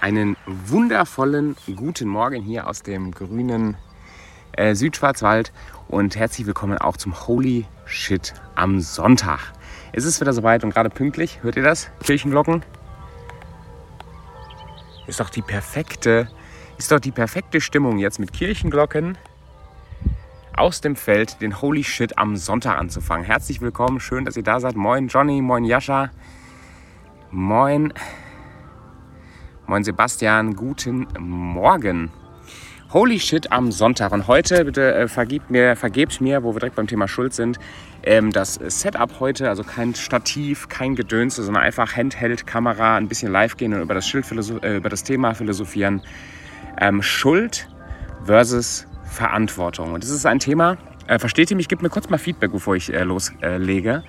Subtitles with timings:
[0.00, 3.76] Einen wundervollen guten Morgen hier aus dem grünen
[4.52, 5.52] äh, Südschwarzwald
[5.88, 9.52] und herzlich willkommen auch zum Holy Shit am Sonntag.
[9.92, 11.42] Es ist wieder soweit und gerade pünktlich.
[11.42, 11.90] Hört ihr das?
[12.02, 12.64] Kirchenglocken.
[15.06, 16.30] Ist doch die perfekte,
[16.78, 19.18] ist doch die perfekte Stimmung jetzt mit Kirchenglocken
[20.56, 23.26] aus dem Feld den Holy Shit am Sonntag anzufangen.
[23.26, 24.76] Herzlich willkommen, schön, dass ihr da seid.
[24.76, 26.10] Moin Johnny, moin Jascha,
[27.30, 27.92] moin
[29.70, 32.10] Moin Sebastian, guten Morgen.
[32.92, 34.10] Holy shit am Sonntag.
[34.10, 37.60] Und heute bitte äh, vergebt, mir, vergebt mir, wo wir direkt beim Thema Schuld sind,
[38.02, 43.56] ähm, das Setup heute, also kein Stativ, kein Gedönse, sondern einfach Handheld-Kamera, ein bisschen live
[43.58, 44.26] gehen und über das, Schild
[44.64, 46.02] äh, über das Thema philosophieren.
[46.80, 47.68] Ähm, Schuld
[48.24, 49.92] versus Verantwortung.
[49.92, 51.68] Und das ist ein Thema, äh, versteht ihr mich?
[51.68, 54.02] Gebt mir kurz mal Feedback, bevor ich äh, loslege.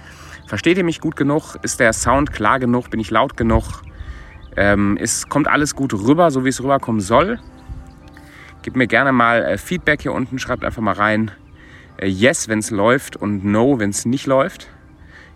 [0.48, 1.58] Versteht ihr mich gut genug?
[1.62, 2.90] Ist der Sound klar genug?
[2.90, 3.84] Bin ich laut genug?
[4.56, 7.40] Ähm, es kommt alles gut rüber, so wie es rüberkommen soll.
[8.64, 11.32] Gebt mir gerne mal äh, Feedback hier unten, schreibt einfach mal rein
[11.98, 14.68] äh, Yes, wenn es läuft und No, wenn es nicht läuft.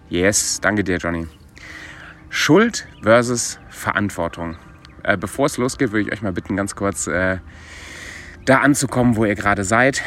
[0.10, 1.28] Yes, danke dir, Johnny.
[2.30, 4.58] Schuld versus Verantwortung.
[5.04, 7.38] Äh, bevor es losgeht, würde ich euch mal bitten, ganz kurz äh,
[8.46, 10.02] da anzukommen, wo ihr gerade seid.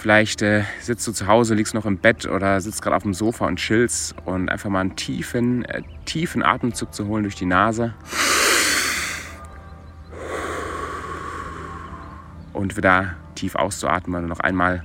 [0.00, 3.14] Vielleicht äh, sitzt du zu Hause, liegst noch im Bett oder sitzt gerade auf dem
[3.14, 7.46] Sofa und chillst und einfach mal einen tiefen, äh, tiefen Atemzug zu holen durch die
[7.46, 7.94] Nase.
[12.60, 14.26] Und wieder tief auszuatmen.
[14.26, 14.84] noch einmal.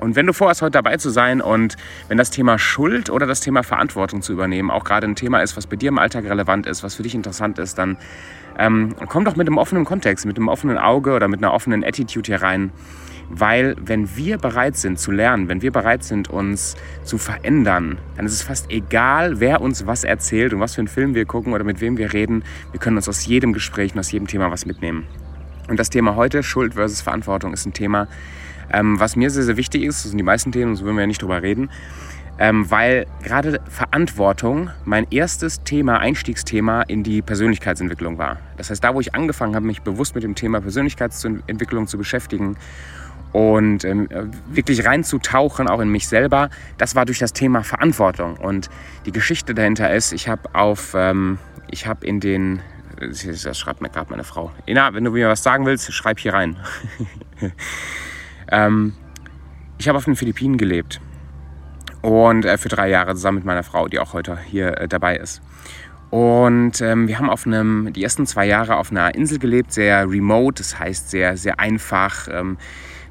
[0.00, 1.76] Und wenn du vorhast, heute dabei zu sein und
[2.08, 5.56] wenn das Thema Schuld oder das Thema Verantwortung zu übernehmen auch gerade ein Thema ist,
[5.56, 7.98] was bei dir im Alltag relevant ist, was für dich interessant ist, dann
[8.58, 11.84] ähm, komm doch mit einem offenen Kontext, mit einem offenen Auge oder mit einer offenen
[11.84, 12.72] Attitude hier rein
[13.30, 18.26] weil wenn wir bereit sind zu lernen, wenn wir bereit sind, uns zu verändern, dann
[18.26, 21.52] ist es fast egal, wer uns was erzählt und was für einen Film wir gucken
[21.52, 22.42] oder mit wem wir reden.
[22.72, 25.06] Wir können uns aus jedem Gespräch und aus jedem Thema was mitnehmen.
[25.68, 28.08] Und das Thema heute, Schuld versus Verantwortung, ist ein Thema,
[28.72, 30.04] ähm, was mir sehr, sehr wichtig ist.
[30.04, 31.70] Das sind die meisten Themen, so würden wir ja nicht drüber reden.
[32.38, 38.38] Ähm, weil gerade Verantwortung mein erstes Thema, Einstiegsthema in die Persönlichkeitsentwicklung war.
[38.56, 42.56] Das heißt, da, wo ich angefangen habe, mich bewusst mit dem Thema Persönlichkeitsentwicklung zu beschäftigen
[43.32, 44.08] und ähm,
[44.48, 46.48] wirklich reinzutauchen, auch in mich selber,
[46.78, 48.36] das war durch das Thema Verantwortung.
[48.36, 48.70] Und
[49.04, 51.38] die Geschichte dahinter ist, ich habe auf, ähm,
[51.70, 52.60] ich habe in den,
[52.98, 56.32] das schreibt mir gerade meine Frau, Ina, wenn du mir was sagen willst, schreib hier
[56.32, 56.56] rein.
[58.50, 58.94] ähm,
[59.78, 61.00] ich habe auf den Philippinen gelebt
[62.02, 65.16] und äh, für drei Jahre zusammen mit meiner Frau, die auch heute hier äh, dabei
[65.16, 65.42] ist.
[66.10, 70.10] Und ähm, wir haben auf einem, die ersten zwei Jahre auf einer Insel gelebt, sehr
[70.10, 72.26] remote, das heißt sehr, sehr einfach.
[72.30, 72.58] Ähm,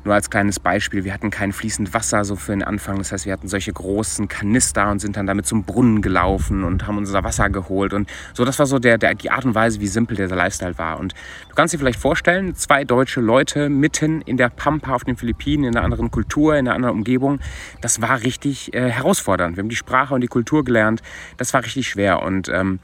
[0.04, 2.98] nur als kleines Beispiel, wir hatten kein fließend Wasser so für den Anfang.
[2.98, 6.88] Das heißt, wir hatten solche großen Kanister und sind dann damit zum Brunnen gelaufen und
[6.88, 7.94] haben unser Wasser geholt.
[7.94, 10.78] Und so, das war so der, der, die Art und Weise, wie simpel der Lifestyle
[10.78, 11.00] war.
[11.00, 11.14] Und
[11.50, 15.66] du kannst dir vielleicht vorstellen, zwei deutsche Leute mitten in der Pampa auf den Philippinen,
[15.66, 17.40] in einer anderen Kultur, in einer anderen Umgebung.
[17.82, 19.58] Das war richtig äh, herausfordernd.
[19.58, 21.02] Wir haben die Sprache und die Kultur gelernt.
[21.38, 22.22] Das war richtig schwer.
[22.22, 22.80] Und ähm,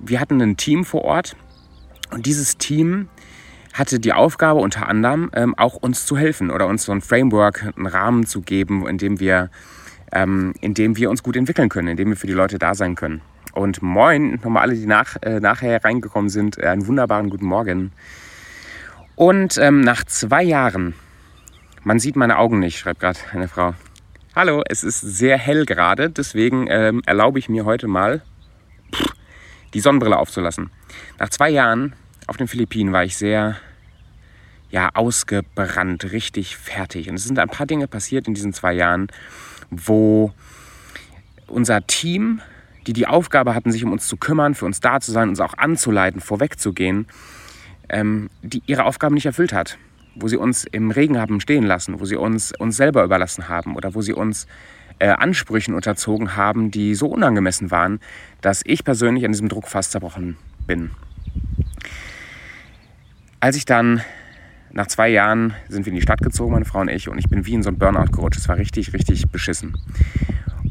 [0.00, 1.36] wir hatten ein Team vor Ort.
[2.10, 3.08] Und dieses Team
[3.72, 7.72] hatte die Aufgabe unter anderem ähm, auch uns zu helfen oder uns so ein Framework,
[7.76, 9.50] einen Rahmen zu geben, in dem wir,
[10.12, 12.74] ähm, in dem wir uns gut entwickeln können, in dem wir für die Leute da
[12.74, 13.20] sein können.
[13.52, 17.92] Und moin, nochmal alle, die nach, äh, nachher reingekommen sind, äh, einen wunderbaren guten Morgen.
[19.16, 20.94] Und ähm, nach zwei Jahren,
[21.82, 23.74] man sieht meine Augen nicht, schreibt gerade eine Frau.
[24.34, 28.22] Hallo, es ist sehr hell gerade, deswegen ähm, erlaube ich mir heute mal
[28.94, 29.12] pff,
[29.74, 30.70] die Sonnenbrille aufzulassen.
[31.18, 31.94] Nach zwei Jahren
[32.30, 33.56] auf den Philippinen war ich sehr
[34.70, 37.10] ja, ausgebrannt, richtig fertig.
[37.10, 39.08] Und es sind ein paar Dinge passiert in diesen zwei Jahren,
[39.68, 40.32] wo
[41.48, 42.40] unser Team,
[42.86, 45.40] die die Aufgabe hatten, sich um uns zu kümmern, für uns da zu sein, uns
[45.40, 47.08] auch anzuleiten, vorwegzugehen,
[47.88, 49.76] ähm, die ihre Aufgabe nicht erfüllt hat.
[50.14, 53.74] Wo sie uns im Regen haben stehen lassen, wo sie uns uns selber überlassen haben
[53.74, 54.46] oder wo sie uns
[55.00, 57.98] äh, Ansprüchen unterzogen haben, die so unangemessen waren,
[58.40, 60.36] dass ich persönlich an diesem Druck fast zerbrochen
[60.68, 60.92] bin.
[63.40, 64.02] Als ich dann
[64.70, 67.28] nach zwei Jahren sind wir in die Stadt gezogen, meine Frau und ich, und ich
[67.28, 68.38] bin wie in so einem Burnout gerutscht.
[68.38, 69.78] Es war richtig, richtig beschissen.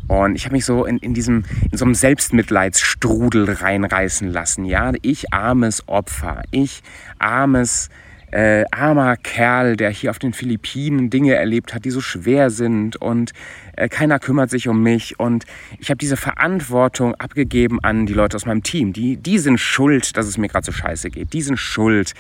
[0.07, 4.65] Und ich habe mich so in, in diesem, in so einem Selbstmitleidsstrudel reinreißen lassen.
[4.65, 6.81] Ja, ich armes Opfer, ich
[7.17, 7.89] armes,
[8.31, 12.95] äh, armer Kerl, der hier auf den Philippinen Dinge erlebt hat, die so schwer sind
[12.97, 13.33] und
[13.75, 15.19] äh, keiner kümmert sich um mich.
[15.19, 15.45] Und
[15.79, 18.93] ich habe diese Verantwortung abgegeben an die Leute aus meinem Team.
[18.93, 21.33] Die, die sind schuld, dass es mir gerade so scheiße geht.
[21.33, 22.13] Die sind schuld,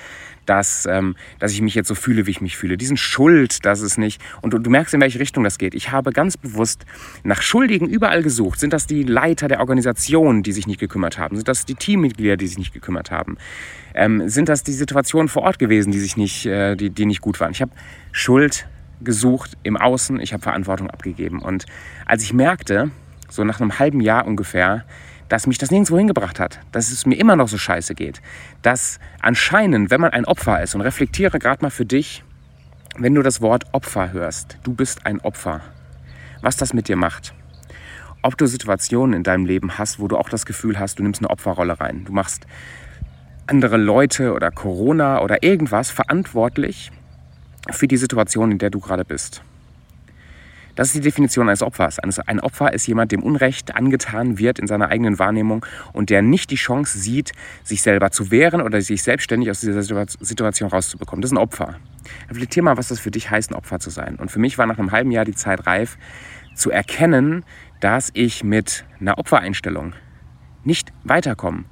[0.49, 2.75] dass, ähm, dass ich mich jetzt so fühle, wie ich mich fühle.
[2.75, 4.19] Diesen Schuld, dass es nicht.
[4.41, 5.75] Und du, du merkst, in welche Richtung das geht.
[5.75, 6.85] Ich habe ganz bewusst
[7.23, 8.59] nach Schuldigen überall gesucht.
[8.59, 11.35] Sind das die Leiter der Organisation, die sich nicht gekümmert haben?
[11.35, 13.37] Sind das die Teammitglieder, die sich nicht gekümmert haben?
[13.93, 17.21] Ähm, sind das die Situationen vor Ort gewesen, die, sich nicht, äh, die, die nicht
[17.21, 17.51] gut waren?
[17.51, 17.71] Ich habe
[18.11, 18.67] Schuld
[19.01, 21.43] gesucht im Außen, ich habe Verantwortung abgegeben.
[21.43, 21.65] Und
[22.07, 22.89] als ich merkte,
[23.29, 24.83] so nach einem halben Jahr ungefähr,
[25.29, 28.21] dass mich das nirgendwo hingebracht hat, dass es mir immer noch so scheiße geht,
[28.61, 32.23] dass anscheinend, wenn man ein Opfer ist, und reflektiere gerade mal für dich,
[32.97, 35.61] wenn du das Wort Opfer hörst, du bist ein Opfer,
[36.41, 37.33] was das mit dir macht.
[38.21, 41.21] Ob du Situationen in deinem Leben hast, wo du auch das Gefühl hast, du nimmst
[41.21, 42.03] eine Opferrolle rein.
[42.03, 42.45] Du machst
[43.47, 46.91] andere Leute oder Corona oder irgendwas verantwortlich
[47.71, 49.41] für die Situation, in der du gerade bist.
[50.79, 51.99] Das ist die Definition eines Opfers.
[51.99, 56.51] Ein Opfer ist jemand, dem Unrecht angetan wird in seiner eigenen Wahrnehmung und der nicht
[56.51, 57.33] die Chance sieht,
[57.65, 61.21] sich selber zu wehren oder sich selbstständig aus dieser Situation rauszubekommen.
[61.21, 61.75] Das ist ein Opfer.
[62.29, 64.15] Reflektier mal, was das für dich heißt, ein Opfer zu sein.
[64.15, 65.97] Und für mich war nach einem halben Jahr die Zeit reif,
[66.55, 67.43] zu erkennen,
[67.81, 69.91] dass ich mit einer Opfereinstellung
[70.63, 71.65] nicht weiterkomme.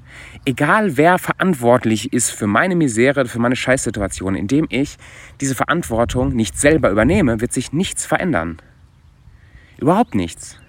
[0.43, 4.97] Egal wer verantwortlich ist für meine Misere, für meine Scheißsituation, indem ich
[5.39, 8.57] diese Verantwortung nicht selber übernehme, wird sich nichts verändern.
[9.77, 10.59] Überhaupt nichts.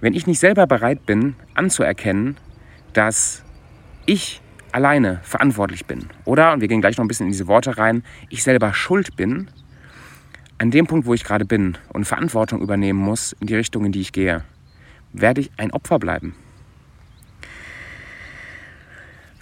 [0.00, 2.36] Wenn ich nicht selber bereit bin, anzuerkennen,
[2.92, 3.44] dass
[4.06, 4.40] ich
[4.72, 8.04] alleine verantwortlich bin, oder, und wir gehen gleich noch ein bisschen in diese Worte rein,
[8.28, 9.50] ich selber schuld bin,
[10.58, 13.92] an dem Punkt, wo ich gerade bin und Verantwortung übernehmen muss in die Richtung, in
[13.92, 14.44] die ich gehe,
[15.12, 16.34] werde ich ein Opfer bleiben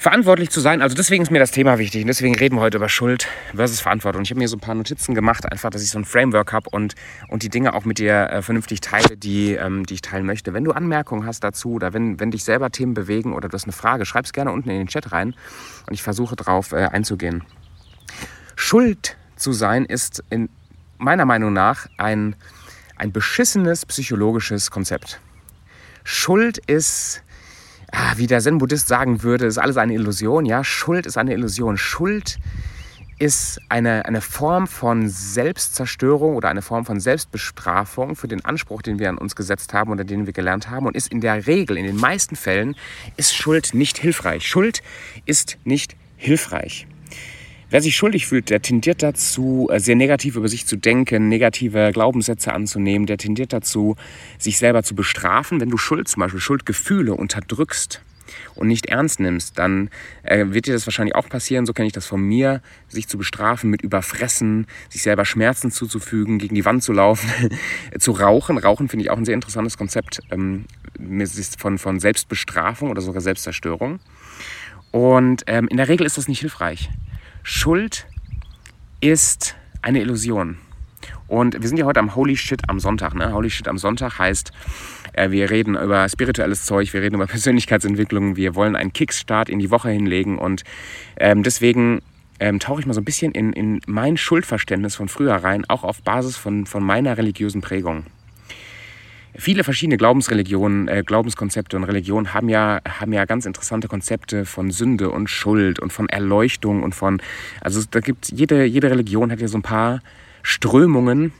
[0.06, 0.82] verantwortlich zu sein.
[0.82, 3.80] Also deswegen ist mir das Thema wichtig und deswegen reden wir heute über Schuld versus
[3.80, 4.22] Verantwortung.
[4.22, 6.70] Ich habe mir so ein paar Notizen gemacht, einfach, dass ich so ein Framework habe
[6.70, 6.94] und,
[7.26, 10.54] und die Dinge auch mit dir äh, vernünftig teile, die, ähm, die ich teilen möchte.
[10.54, 13.64] Wenn du Anmerkungen hast dazu oder wenn, wenn dich selber Themen bewegen oder du hast
[13.64, 15.34] eine Frage, schreib es gerne unten in den Chat rein
[15.88, 17.42] und ich versuche darauf äh, einzugehen.
[18.54, 20.50] Schuld zu sein ist in
[20.98, 22.36] meiner Meinung nach ein,
[22.94, 25.18] ein beschissenes psychologisches Konzept.
[26.04, 27.24] Schuld ist
[28.16, 30.46] wie der Zen-Buddhist sagen würde, ist alles eine Illusion.
[30.46, 31.76] Ja, Schuld ist eine Illusion.
[31.76, 32.38] Schuld
[33.18, 38.98] ist eine, eine Form von Selbstzerstörung oder eine Form von Selbstbestrafung für den Anspruch, den
[38.98, 41.78] wir an uns gesetzt haben oder den wir gelernt haben und ist in der Regel,
[41.78, 42.76] in den meisten Fällen,
[43.16, 44.46] ist Schuld nicht hilfreich.
[44.46, 44.82] Schuld
[45.24, 46.86] ist nicht hilfreich.
[47.68, 51.90] Wer sich schuldig fühlt, der tendiert dazu, äh, sehr negativ über sich zu denken, negative
[51.92, 53.96] Glaubenssätze anzunehmen, der tendiert dazu,
[54.38, 55.60] sich selber zu bestrafen.
[55.60, 58.02] Wenn du Schuld zum Beispiel, Schuldgefühle unterdrückst
[58.54, 59.90] und nicht ernst nimmst, dann
[60.22, 63.18] äh, wird dir das wahrscheinlich auch passieren, so kenne ich das von mir, sich zu
[63.18, 67.28] bestrafen mit Überfressen, sich selber Schmerzen zuzufügen, gegen die Wand zu laufen,
[67.98, 68.58] zu rauchen.
[68.58, 70.66] Rauchen finde ich auch ein sehr interessantes Konzept ähm,
[71.58, 73.98] von, von Selbstbestrafung oder sogar Selbstzerstörung.
[74.92, 76.90] Und ähm, in der Regel ist das nicht hilfreich.
[77.48, 78.08] Schuld
[79.00, 80.58] ist eine Illusion.
[81.28, 83.14] Und wir sind ja heute am Holy Shit am Sonntag.
[83.14, 83.32] Ne?
[83.32, 84.50] Holy Shit am Sonntag heißt,
[85.12, 89.60] äh, wir reden über spirituelles Zeug, wir reden über Persönlichkeitsentwicklung, wir wollen einen Kickstart in
[89.60, 90.38] die Woche hinlegen.
[90.38, 90.64] Und
[91.18, 92.02] ähm, deswegen
[92.40, 95.84] ähm, tauche ich mal so ein bisschen in, in mein Schuldverständnis von früher rein, auch
[95.84, 98.06] auf Basis von, von meiner religiösen Prägung
[99.38, 104.70] viele verschiedene Glaubensreligionen, äh, Glaubenskonzepte und Religionen haben ja, haben ja ganz interessante Konzepte von
[104.70, 107.20] Sünde und Schuld und von Erleuchtung und von,
[107.60, 110.00] also da gibt jede, jede Religion hat ja so ein paar
[110.42, 111.32] Strömungen,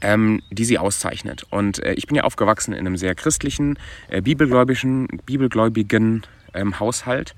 [0.00, 1.46] ähm, die sie auszeichnet.
[1.50, 6.22] Und äh, ich bin ja aufgewachsen in einem sehr christlichen, äh, bibelgläubigen, bibelgläubigen
[6.54, 7.34] ähm, Haushalt.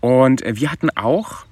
[0.00, 1.44] Und äh, wir hatten auch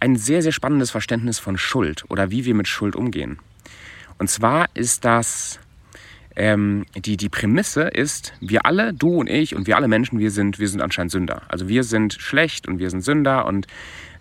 [0.00, 3.38] ein sehr, sehr spannendes Verständnis von Schuld oder wie wir mit Schuld umgehen.
[4.18, 5.58] Und zwar ist das
[6.36, 10.30] ähm, die, die Prämisse ist, wir alle, du und ich und wir alle Menschen, wir
[10.30, 11.42] sind, wir sind anscheinend Sünder.
[11.48, 13.66] Also wir sind schlecht und wir sind Sünder und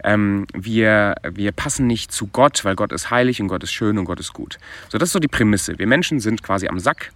[0.04, 3.98] ähm, wir, wir passen nicht zu Gott, weil Gott ist heilig und Gott ist schön
[3.98, 4.58] und Gott ist gut.
[4.90, 5.78] So, das ist so die Prämisse.
[5.78, 7.12] Wir Menschen sind quasi am Sack.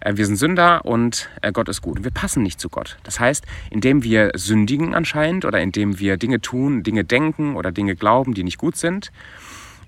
[0.00, 2.04] Äh, wir sind Sünder und äh, Gott ist gut.
[2.04, 2.98] Wir passen nicht zu Gott.
[3.02, 7.96] Das heißt, indem wir sündigen anscheinend oder indem wir Dinge tun, Dinge denken oder Dinge
[7.96, 9.10] glauben, die nicht gut sind,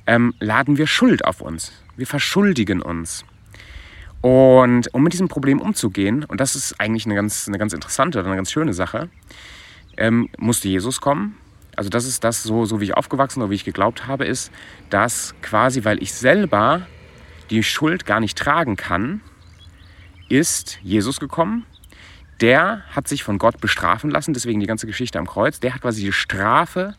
[0.06, 1.72] ähm, laden wir Schuld auf uns.
[1.96, 3.25] Wir verschuldigen uns.
[4.23, 8.19] Und um mit diesem Problem umzugehen, und das ist eigentlich eine ganz, eine ganz interessante
[8.21, 9.11] oder eine ganz schöne Sache,
[9.97, 11.37] ähm, musste Jesus kommen.
[11.75, 14.52] Also das ist das, so, so wie ich aufgewachsen oder wie ich geglaubt habe, ist,
[14.91, 16.87] dass quasi, weil ich selber
[17.50, 19.21] die Schuld gar nicht tragen kann,
[20.29, 21.67] ist Jesus gekommen.
[22.41, 25.59] Der hat sich von Gott bestrafen lassen, deswegen die ganze Geschichte am Kreuz.
[25.59, 26.95] Der hat quasi die Strafe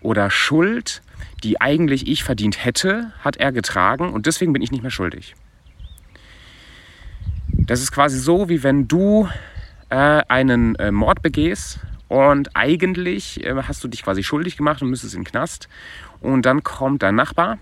[0.00, 1.02] oder Schuld,
[1.42, 5.34] die eigentlich ich verdient hätte, hat er getragen und deswegen bin ich nicht mehr schuldig.
[7.56, 9.28] Das ist quasi so, wie wenn du
[9.88, 14.90] äh, einen äh, Mord begehst und eigentlich äh, hast du dich quasi schuldig gemacht und
[14.90, 15.68] müsstest in den Knast.
[16.20, 17.58] Und dann kommt dein Nachbar,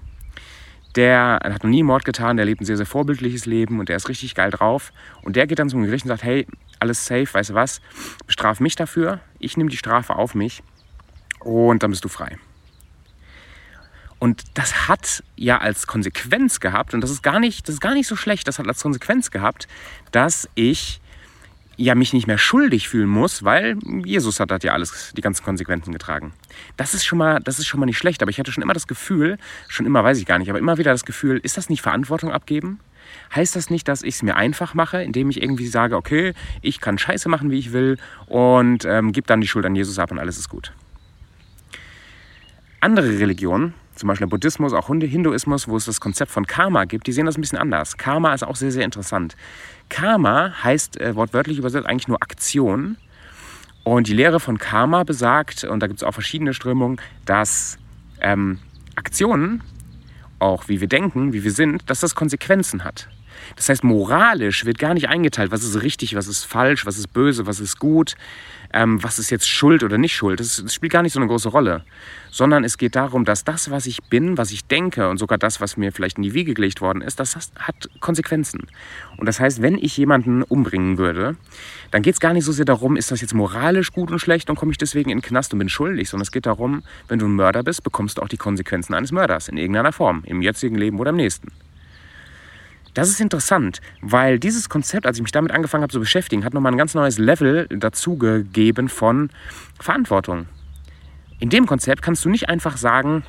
[0.97, 3.97] der hat noch nie Mord getan, der lebt ein sehr, sehr vorbildliches Leben und der
[3.97, 4.93] ist richtig geil drauf.
[5.23, 6.47] Und der geht dann zum Gericht und sagt, hey,
[6.81, 7.81] alles safe, weißt du was,
[8.27, 10.63] bestraf mich dafür, ich nehme die Strafe auf mich
[11.41, 12.39] und dann bist du frei.
[14.23, 17.93] Und das hat ja als Konsequenz gehabt, und das ist gar nicht, das ist gar
[17.93, 19.67] nicht so schlecht, das hat als Konsequenz gehabt,
[20.13, 21.01] dass ich
[21.77, 25.43] ja mich nicht mehr schuldig fühlen muss, weil Jesus hat das ja alles, die ganzen
[25.43, 26.33] Konsequenzen getragen.
[26.77, 28.75] Das ist schon mal, das ist schon mal nicht schlecht, aber ich hatte schon immer
[28.75, 31.69] das Gefühl, schon immer weiß ich gar nicht, aber immer wieder das Gefühl, ist das
[31.69, 32.79] nicht Verantwortung abgeben?
[33.35, 36.81] Heißt das nicht, dass ich es mir einfach mache, indem ich irgendwie sage, okay, ich
[36.81, 40.13] kann Scheiße machen, wie ich will und ähm, gebe dann die Schuld an Jesus ab
[40.13, 40.73] und alles ist gut?
[42.83, 47.13] Andere Religionen zum Beispiel Buddhismus, auch Hinduismus, wo es das Konzept von Karma gibt, die
[47.13, 47.97] sehen das ein bisschen anders.
[47.97, 49.37] Karma ist auch sehr, sehr interessant.
[49.89, 52.97] Karma heißt äh, wortwörtlich übersetzt eigentlich nur Aktion.
[53.85, 57.79] Und die Lehre von Karma besagt, und da gibt es auch verschiedene Strömungen, dass
[58.21, 58.59] ähm,
[58.97, 59.63] Aktionen,
[60.41, 63.09] auch wie wir denken, wie wir sind, dass das Konsequenzen hat.
[63.57, 67.13] Das heißt, moralisch wird gar nicht eingeteilt, was ist richtig, was ist falsch, was ist
[67.13, 68.15] böse, was ist gut,
[68.73, 70.41] ähm, was ist jetzt Schuld oder nicht Schuld.
[70.41, 71.85] Das, das, spielt gar nicht so eine große Rolle.
[72.31, 75.61] Sondern es geht darum, dass das, was ich bin, was ich denke und sogar das,
[75.61, 78.67] was mir vielleicht in die Wiege gelegt worden ist, das hat Konsequenzen.
[79.19, 81.37] Und das heißt, wenn ich jemanden umbringen würde,
[81.91, 84.49] dann geht es gar nicht so sehr darum, ist das jetzt moralisch gut und schlecht
[84.49, 87.19] und komme ich deswegen in den Knast und bin schuldig, sondern es geht darum, wenn
[87.19, 90.41] du ein Mörder bist, bekommst du auch die Konsequenzen eines Mörders in irgendeiner Form, im
[90.41, 91.49] jetzigen Leben oder im nächsten.
[92.95, 96.53] Das ist interessant, weil dieses Konzept, als ich mich damit angefangen habe zu beschäftigen, hat
[96.53, 99.31] nochmal ein ganz neues Level dazugegeben von
[99.81, 100.47] Verantwortung.
[101.39, 103.25] In dem Konzept kannst du nicht einfach sagen,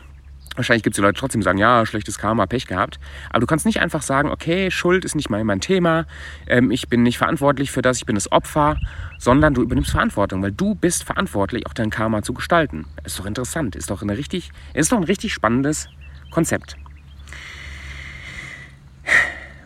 [0.58, 3.46] wahrscheinlich gibt es die Leute trotzdem, die sagen, ja, schlechtes Karma, Pech gehabt, aber du
[3.46, 6.08] kannst nicht einfach sagen, okay, Schuld ist nicht mal mein Thema,
[6.46, 8.78] ähm, ich bin nicht verantwortlich für das, ich bin das Opfer,
[9.18, 12.86] sondern du übernimmst Verantwortung, weil du bist verantwortlich, auch dein Karma zu gestalten.
[13.06, 15.88] Ist doch interessant, ist doch, eine richtig, ist doch ein richtig spannendes
[16.32, 16.76] Konzept.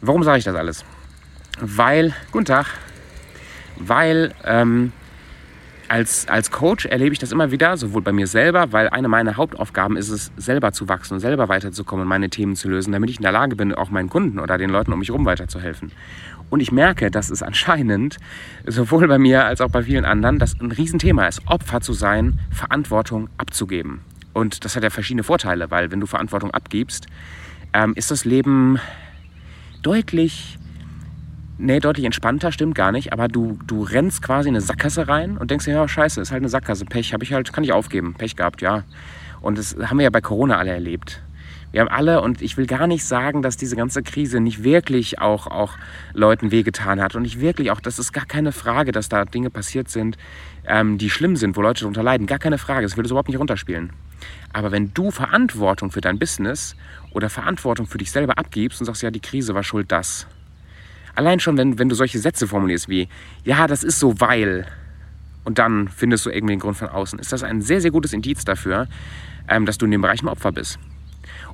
[0.02, 0.86] Warum sage ich das alles?
[1.60, 2.68] Weil, guten Tag,
[3.78, 4.92] weil ähm,
[5.88, 9.38] als, als Coach erlebe ich das immer wieder, sowohl bei mir selber, weil eine meiner
[9.38, 13.10] Hauptaufgaben ist es, selber zu wachsen und selber weiterzukommen und meine Themen zu lösen, damit
[13.10, 15.92] ich in der Lage bin, auch meinen Kunden oder den Leuten um mich herum weiterzuhelfen.
[16.50, 18.18] Und ich merke, dass es anscheinend
[18.66, 22.40] sowohl bei mir als auch bei vielen anderen das ein Riesenthema ist, Opfer zu sein,
[22.52, 24.02] Verantwortung abzugeben.
[24.34, 27.08] Und das hat ja verschiedene Vorteile, weil wenn du Verantwortung abgibst,
[27.74, 28.80] ähm, ist das Leben
[29.88, 30.58] deutlich,
[31.58, 35.38] nee, deutlich entspannter, stimmt gar nicht, aber du, du rennst quasi in eine Sackgasse rein
[35.38, 37.72] und denkst dir, ja, scheiße, ist halt eine Sackgasse, Pech, habe ich halt, kann ich
[37.72, 38.84] aufgeben, Pech gehabt, ja.
[39.40, 41.22] Und das haben wir ja bei Corona alle erlebt.
[41.72, 45.20] Wir haben alle, und ich will gar nicht sagen, dass diese ganze Krise nicht wirklich
[45.20, 45.78] auch, auch
[46.14, 47.16] Leuten wehgetan hat.
[47.16, 50.18] Und nicht wirklich auch, das ist gar keine Frage, dass da Dinge passiert sind,
[50.66, 52.26] ähm, die schlimm sind, wo Leute darunter leiden.
[52.26, 53.92] Gar keine Frage, das will das überhaupt nicht runterspielen.
[54.54, 56.76] Aber wenn du Verantwortung für dein Business
[57.12, 60.28] oder Verantwortung für dich selber abgibst und sagst, ja, die Krise war schuld das.
[61.16, 63.08] Allein schon, wenn, wenn du solche Sätze formulierst wie,
[63.44, 64.68] ja, das ist so, weil,
[65.44, 68.14] und dann findest du irgendwie den Grund von außen, ist das ein sehr, sehr gutes
[68.14, 68.88] Indiz dafür,
[69.48, 70.78] ähm, dass du in dem Bereich ein Opfer bist.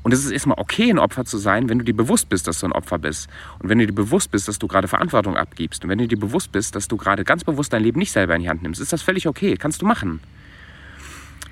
[0.03, 2.59] Und es ist erstmal okay, ein Opfer zu sein, wenn du dir bewusst bist, dass
[2.59, 3.29] du ein Opfer bist.
[3.59, 5.83] Und wenn du dir bewusst bist, dass du gerade Verantwortung abgibst.
[5.83, 8.35] Und wenn du dir bewusst bist, dass du gerade ganz bewusst dein Leben nicht selber
[8.35, 9.55] in die Hand nimmst, ist das völlig okay.
[9.55, 10.19] Kannst du machen.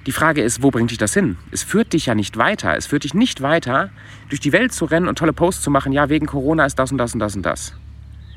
[0.07, 1.37] Die Frage ist, wo bringt dich das hin?
[1.51, 2.75] Es führt dich ja nicht weiter.
[2.75, 3.89] Es führt dich nicht weiter,
[4.29, 6.91] durch die Welt zu rennen und tolle Posts zu machen, ja, wegen Corona ist das
[6.91, 7.73] und das und das und das.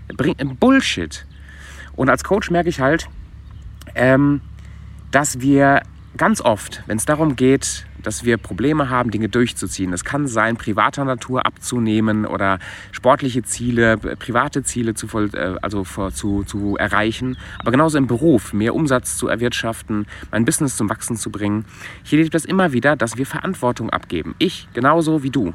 [0.09, 1.27] Bringt Bullshit.
[1.97, 3.09] Und als Coach merke ich halt,
[3.95, 4.43] ähm,
[5.11, 5.83] dass wir
[6.17, 9.93] ganz oft, wenn es darum geht, dass wir Probleme haben, Dinge durchzuziehen.
[9.93, 12.59] Es kann sein, privater Natur abzunehmen oder
[12.93, 17.37] sportliche Ziele, private Ziele zu, äh, also zu, zu erreichen.
[17.59, 21.65] Aber genauso im Beruf, mehr Umsatz zu erwirtschaften, mein Business zum Wachsen zu bringen.
[22.03, 24.35] Hier erlebt das immer wieder, dass wir Verantwortung abgeben.
[24.39, 25.55] Ich genauso wie du.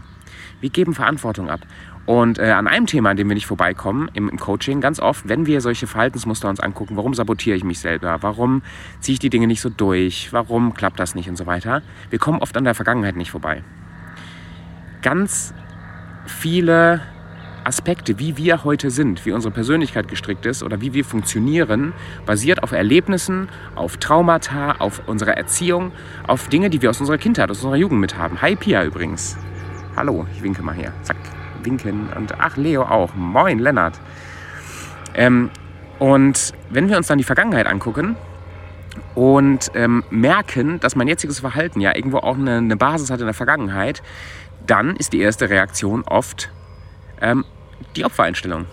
[0.61, 1.61] Wir geben Verantwortung ab.
[2.09, 5.29] Und äh, an einem Thema, an dem wir nicht vorbeikommen, im, im, Coaching, ganz oft,
[5.29, 8.63] wenn wir solche Verhaltensmuster uns angucken, warum sabotiere ich mich selber, warum
[8.99, 12.17] ziehe ich die Dinge nicht so durch, warum klappt das nicht und so weiter, wir
[12.17, 13.61] kommen oft an der Vergangenheit nicht vorbei.
[15.03, 15.53] Ganz
[16.25, 17.01] viele
[17.63, 21.93] Aspekte, wie wir heute sind, wie unsere Persönlichkeit gestrickt ist oder wie wir funktionieren,
[22.25, 25.91] basiert auf Erlebnissen, auf Traumata, auf unserer Erziehung,
[26.25, 28.41] auf Dinge, die wir aus unserer Kindheit, aus unserer Jugend mit haben.
[28.41, 29.37] Hi Pia übrigens.
[29.95, 30.91] Hallo, ich winke mal her.
[31.03, 31.17] Zack
[31.65, 32.09] winken.
[32.15, 33.13] Und ach, Leo auch.
[33.15, 33.99] Moin, Lennart.
[35.15, 35.49] Ähm,
[35.99, 38.15] und wenn wir uns dann die Vergangenheit angucken
[39.15, 43.25] und ähm, merken, dass mein jetziges Verhalten ja irgendwo auch eine, eine, Basis hat in
[43.25, 44.01] der Vergangenheit,
[44.65, 46.49] dann ist die erste Reaktion oft
[47.21, 47.43] ähm,
[47.95, 48.65] die Opfereinstellung.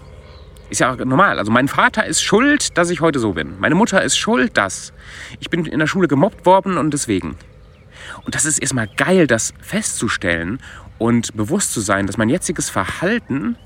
[0.68, 1.38] Ist ja normal.
[1.38, 3.58] Also mein Vater ist schuld, dass ich heute so bin.
[3.58, 4.92] Meine Mutter ist schuld, dass.
[5.38, 7.36] Ich bin in der Schule gemobbt worden und deswegen.
[8.24, 10.60] Und das ist erstmal geil, das festzustellen
[10.98, 13.56] und bewusst zu sein, dass mein jetziges Verhalten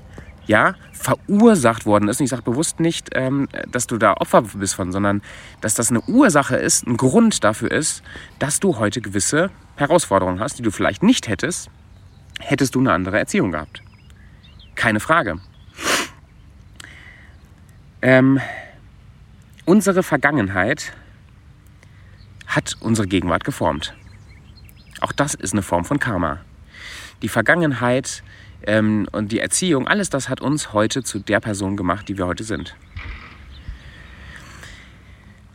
[0.47, 2.19] ja, verursacht worden ist.
[2.19, 5.21] Und ich sage bewusst nicht, ähm, dass du da Opfer bist von, sondern
[5.61, 8.03] dass das eine Ursache ist, ein Grund dafür ist,
[8.39, 11.69] dass du heute gewisse Herausforderungen hast, die du vielleicht nicht hättest,
[12.39, 13.81] hättest du eine andere Erziehung gehabt.
[14.75, 15.39] Keine Frage.
[18.01, 18.39] Ähm,
[19.65, 20.91] unsere Vergangenheit
[22.47, 23.93] hat unsere Gegenwart geformt.
[24.99, 26.39] Auch das ist eine Form von Karma.
[27.21, 28.23] Die Vergangenheit
[28.63, 32.27] ähm, und die Erziehung, alles das hat uns heute zu der Person gemacht, die wir
[32.27, 32.75] heute sind.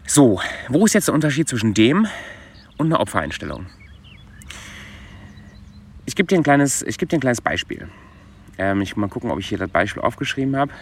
[0.07, 2.07] So, wo ist jetzt der Unterschied zwischen dem
[2.77, 3.67] und einer Opfereinstellung?
[6.05, 7.89] Ich gebe dir, ein kleines, geb dir ein kleines Beispiel.
[8.59, 10.73] Ähm, ich mal gucken, ob ich hier das Beispiel aufgeschrieben habe.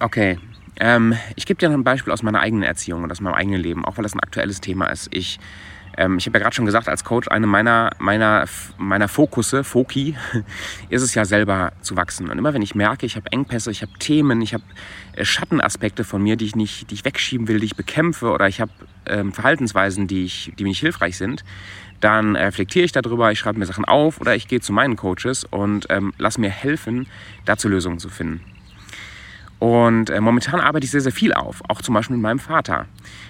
[0.00, 0.38] Okay,
[0.78, 3.84] ähm, ich gebe dir ein Beispiel aus meiner eigenen Erziehung und aus meinem eigenen Leben,
[3.84, 5.08] auch weil das ein aktuelles Thema ist.
[5.12, 5.38] Ich
[5.96, 8.44] ähm, ich habe ja gerade schon gesagt, als Coach, eine meiner, meiner,
[8.78, 10.16] meiner Fokusse, Foki,
[10.88, 12.28] ist es ja selber zu wachsen.
[12.30, 14.64] Und immer wenn ich merke, ich habe Engpässe, ich habe Themen, ich habe
[15.14, 18.48] äh, Schattenaspekte von mir, die ich nicht, die ich wegschieben will, die ich bekämpfe, oder
[18.48, 18.72] ich habe
[19.06, 21.44] ähm, Verhaltensweisen, die, ich, die mir nicht hilfreich sind,
[22.00, 25.44] dann reflektiere ich darüber, ich schreibe mir Sachen auf oder ich gehe zu meinen Coaches
[25.44, 27.06] und ähm, lass mir helfen,
[27.44, 28.53] dazu Lösungen zu finden.
[29.64, 32.84] Und äh, momentan arbeite ich sehr, sehr viel auf, auch zum Beispiel mit meinem Vater.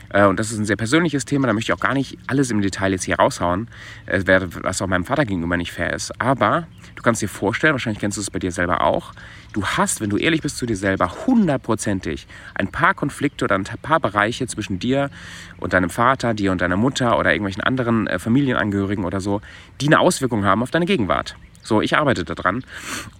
[0.09, 2.51] Äh, und das ist ein sehr persönliches Thema, da möchte ich auch gar nicht alles
[2.51, 3.69] im Detail jetzt hier raushauen,
[4.07, 4.21] äh,
[4.63, 6.21] was auch meinem Vater gegenüber nicht fair ist.
[6.21, 9.13] Aber du kannst dir vorstellen, wahrscheinlich kennst du es bei dir selber auch,
[9.53, 12.27] du hast, wenn du ehrlich bist zu dir selber, hundertprozentig
[12.57, 15.11] ein paar Konflikte oder ein paar Bereiche zwischen dir
[15.59, 19.41] und deinem Vater, dir und deiner Mutter oder irgendwelchen anderen äh, Familienangehörigen oder so,
[19.81, 21.37] die eine Auswirkung haben auf deine Gegenwart.
[21.63, 22.65] So, ich arbeite daran.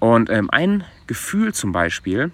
[0.01, 2.33] Und ähm, ein Gefühl zum Beispiel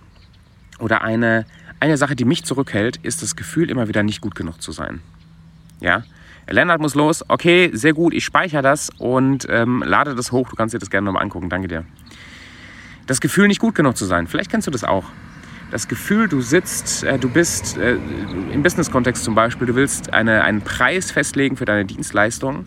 [0.81, 1.47] oder eine
[1.81, 5.01] eine Sache, die mich zurückhält, ist das Gefühl, immer wieder nicht gut genug zu sein.
[5.81, 6.05] Ja,
[6.49, 7.25] Lennart muss los.
[7.27, 10.49] Okay, sehr gut, ich speichere das und ähm, lade das hoch.
[10.51, 11.49] Du kannst dir das gerne nochmal angucken.
[11.49, 11.85] Danke dir.
[13.07, 14.27] Das Gefühl, nicht gut genug zu sein.
[14.27, 15.05] Vielleicht kennst du das auch.
[15.71, 17.97] Das Gefühl, du sitzt, äh, du bist äh,
[18.53, 22.67] im Business-Kontext zum Beispiel, du willst eine, einen Preis festlegen für deine Dienstleistung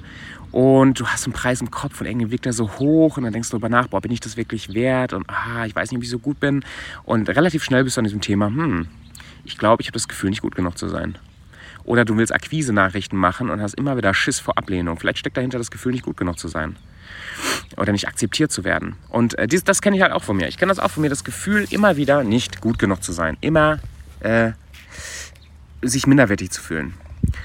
[0.53, 3.33] und du hast einen Preis im Kopf und irgendwie wirkt er so hoch und dann
[3.33, 5.99] denkst du darüber nach, boah, bin ich das wirklich wert und ah, ich weiß nicht,
[5.99, 6.63] wie ich so gut bin.
[7.03, 8.87] Und relativ schnell bist du an diesem Thema, hm,
[9.45, 11.17] ich glaube, ich habe das Gefühl, nicht gut genug zu sein.
[11.85, 14.99] Oder du willst Akquise-Nachrichten machen und hast immer wieder Schiss vor Ablehnung.
[14.99, 16.75] Vielleicht steckt dahinter das Gefühl, nicht gut genug zu sein.
[17.75, 18.95] Oder nicht akzeptiert zu werden.
[19.09, 20.47] Und äh, dies, das kenne ich halt auch von mir.
[20.47, 23.37] Ich kenne das auch von mir, das Gefühl, immer wieder nicht gut genug zu sein.
[23.41, 23.79] Immer
[24.19, 24.51] äh,
[25.81, 26.93] sich minderwertig zu fühlen.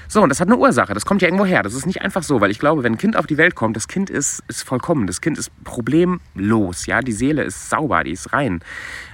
[0.07, 0.93] So, und das hat eine Ursache.
[0.93, 1.63] Das kommt ja irgendwo her.
[1.63, 3.75] Das ist nicht einfach so, weil ich glaube, wenn ein Kind auf die Welt kommt,
[3.75, 5.07] das Kind ist, ist vollkommen.
[5.07, 6.85] Das Kind ist problemlos.
[6.85, 8.61] Ja, die Seele ist sauber, die ist rein.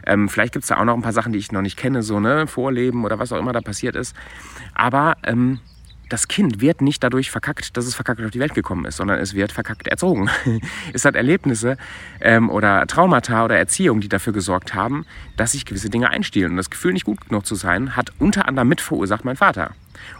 [0.05, 2.03] Ähm, vielleicht gibt es da auch noch ein paar Sachen, die ich noch nicht kenne,
[2.03, 4.15] so ne, Vorleben oder was auch immer da passiert ist.
[4.73, 5.59] Aber ähm,
[6.09, 9.19] das Kind wird nicht dadurch verkackt, dass es verkackt auf die Welt gekommen ist, sondern
[9.19, 10.29] es wird verkackt erzogen.
[10.93, 11.77] es hat Erlebnisse
[12.21, 15.05] ähm, oder Traumata oder Erziehung, die dafür gesorgt haben,
[15.37, 16.51] dass sich gewisse Dinge einstielen.
[16.51, 19.71] Und das Gefühl, nicht gut genug zu sein, hat unter anderem mit verursacht mein Vater.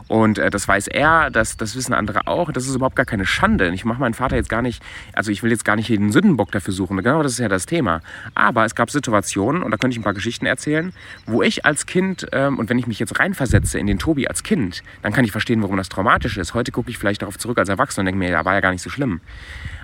[0.08, 2.52] Und äh, das weiß er, das, das wissen andere auch.
[2.52, 3.70] Das ist überhaupt gar keine Schande.
[3.70, 4.84] Ich mache meinen Vater jetzt gar nicht,
[5.14, 6.98] also ich will jetzt gar nicht jeden Sündenbock dafür suchen.
[6.98, 8.02] Genau das ist ja das Thema.
[8.36, 10.94] Aber es gab Situationen, und da könnte ich ein paar Geschichten erzählen,
[11.26, 14.44] wo ich als Kind, ähm, und wenn ich mich jetzt reinversetze in den Tobi als
[14.44, 16.54] Kind, dann kann ich verstehen, warum das traumatisch ist.
[16.54, 18.72] Heute gucke ich vielleicht darauf zurück als Erwachsener und denke mir, ja, war ja gar
[18.72, 19.22] nicht so schlimm.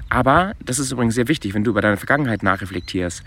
[0.09, 3.23] Aber das ist übrigens sehr wichtig, wenn du über deine Vergangenheit nachreflektierst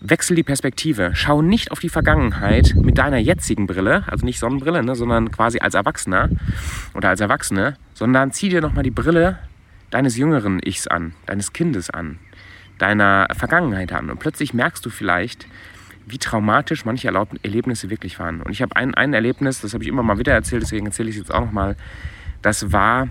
[0.00, 1.12] wechsel die Perspektive.
[1.14, 5.58] Schau nicht auf die Vergangenheit mit deiner jetzigen Brille, also nicht Sonnenbrille, ne, sondern quasi
[5.58, 6.30] als Erwachsener
[6.94, 9.38] oder als Erwachsene, sondern zieh dir nochmal die Brille
[9.90, 12.18] deines jüngeren Ichs an, deines Kindes an,
[12.78, 14.10] deiner Vergangenheit an.
[14.10, 15.46] Und plötzlich merkst du vielleicht,
[16.06, 18.40] wie traumatisch manche Erlebnisse wirklich waren.
[18.42, 21.08] Und ich habe ein, ein Erlebnis, das habe ich immer mal wieder erzählt, deswegen erzähle
[21.08, 21.76] ich es jetzt auch nochmal.
[22.42, 23.08] Das war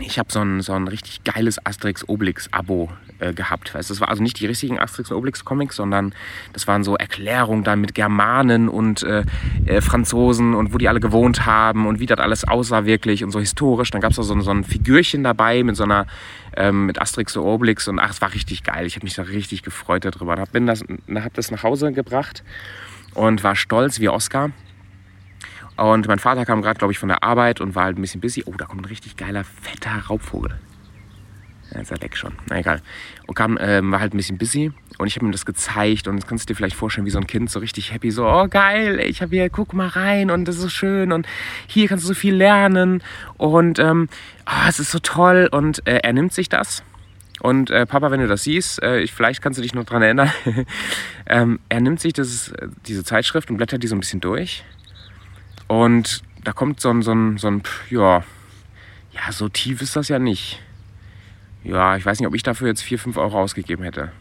[0.00, 3.74] ich habe so ein, so ein richtig geiles Asterix-Obelix-Abo äh, gehabt.
[3.74, 6.14] Weißt, das war also nicht die richtigen Asterix- Obelix-Comics, sondern
[6.52, 9.24] das waren so Erklärungen dann mit Germanen und äh,
[9.66, 13.30] äh, Franzosen und wo die alle gewohnt haben und wie das alles aussah wirklich und
[13.30, 13.90] so historisch.
[13.90, 16.06] Dann gab es so, so ein Figürchen dabei mit so einer
[16.56, 18.86] ähm, mit Asterix und Obelix und ach, es war richtig geil.
[18.86, 20.36] Ich habe mich da richtig gefreut darüber.
[20.36, 22.42] Hab, bin das, hab das nach Hause gebracht
[23.14, 24.50] und war stolz wie Oscar
[25.76, 28.20] und mein Vater kam gerade, glaube ich, von der Arbeit und war halt ein bisschen
[28.20, 28.44] busy.
[28.46, 30.58] Oh, da kommt ein richtig geiler, fetter Raubvogel.
[31.72, 32.32] Ja, ist er weg schon.
[32.48, 32.80] Na egal.
[33.26, 36.16] Und kam, ähm, war halt ein bisschen busy und ich habe ihm das gezeigt und
[36.16, 38.46] das kannst du dir vielleicht vorstellen, wie so ein Kind so richtig happy, so, oh
[38.48, 41.26] geil, ich habe hier, guck mal rein und das ist schön und
[41.66, 43.02] hier kannst du so viel lernen
[43.36, 44.08] und ähm,
[44.46, 46.84] oh, es ist so toll und äh, er nimmt sich das
[47.40, 50.02] Und äh, Papa, wenn du das siehst, äh, ich, vielleicht kannst du dich noch daran
[50.02, 50.32] erinnern,
[51.26, 54.64] ähm, er nimmt sich das, äh, diese Zeitschrift und blättert die so ein bisschen durch.
[55.68, 58.22] Und da kommt so ein, so ein, so ein ja,
[59.12, 60.60] ja, so tief ist das ja nicht.
[61.62, 64.12] Ja, ich weiß nicht, ob ich dafür jetzt 4, 5 Euro ausgegeben hätte.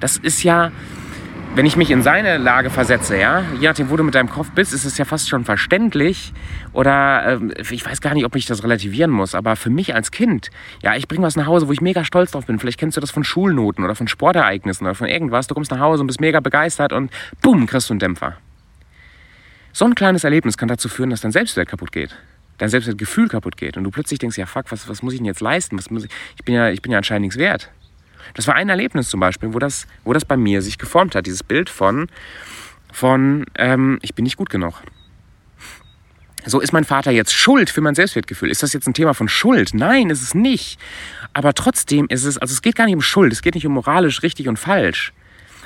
[0.00, 0.72] Das ist ja,
[1.54, 4.50] wenn ich mich in seine Lage versetze, ja, je nachdem, wo du mit deinem Kopf
[4.52, 6.32] bist, ist es ja fast schon verständlich.
[6.72, 10.10] Oder äh, ich weiß gar nicht, ob ich das relativieren muss, aber für mich als
[10.10, 10.50] Kind,
[10.82, 12.58] ja, ich bringe was nach Hause, wo ich mega stolz drauf bin.
[12.58, 15.46] Vielleicht kennst du das von Schulnoten oder von Sportereignissen oder von irgendwas.
[15.46, 18.38] Du kommst nach Hause und bist mega begeistert und bumm, kriegst du einen Dämpfer.
[19.72, 22.14] So ein kleines Erlebnis kann dazu führen, dass dein Selbstwert kaputt geht.
[22.58, 23.76] Dein Selbstwertgefühl kaputt geht.
[23.76, 25.78] Und du plötzlich denkst, ja fuck, was, was muss ich denn jetzt leisten?
[25.78, 26.10] Was muss ich?
[26.36, 27.70] ich, bin ja, ich bin ja anscheinend nichts wert.
[28.34, 31.26] Das war ein Erlebnis zum Beispiel, wo das, wo das bei mir sich geformt hat.
[31.26, 32.08] Dieses Bild von,
[32.92, 34.82] von ähm, ich bin nicht gut genug.
[36.44, 38.50] So ist mein Vater jetzt schuld für mein Selbstwertgefühl.
[38.50, 39.74] Ist das jetzt ein Thema von Schuld?
[39.74, 40.78] Nein, ist es nicht.
[41.32, 43.72] Aber trotzdem ist es, also es geht gar nicht um Schuld, es geht nicht um
[43.72, 45.12] moralisch richtig und falsch.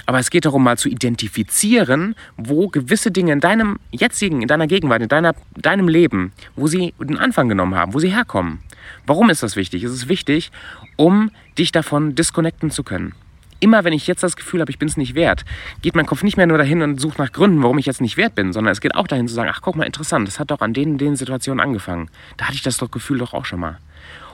[0.06, 4.68] Aber es geht darum, mal zu identifizieren, wo gewisse Dinge in deinem jetzigen, in deiner
[4.68, 8.60] Gegenwart, in deiner, deinem Leben, wo sie den Anfang genommen haben, wo sie herkommen.
[9.04, 9.82] Warum ist das wichtig?
[9.82, 10.52] Es ist wichtig,
[10.96, 13.14] um dich davon disconnecten zu können.
[13.58, 15.44] Immer wenn ich jetzt das Gefühl habe, ich bin es nicht wert,
[15.80, 18.16] geht mein Kopf nicht mehr nur dahin und sucht nach Gründen, warum ich jetzt nicht
[18.16, 20.50] wert bin, sondern es geht auch dahin zu sagen, ach guck mal, interessant, das hat
[20.50, 22.10] doch an den, den Situationen angefangen.
[22.36, 23.78] Da hatte ich das doch Gefühl doch auch schon mal.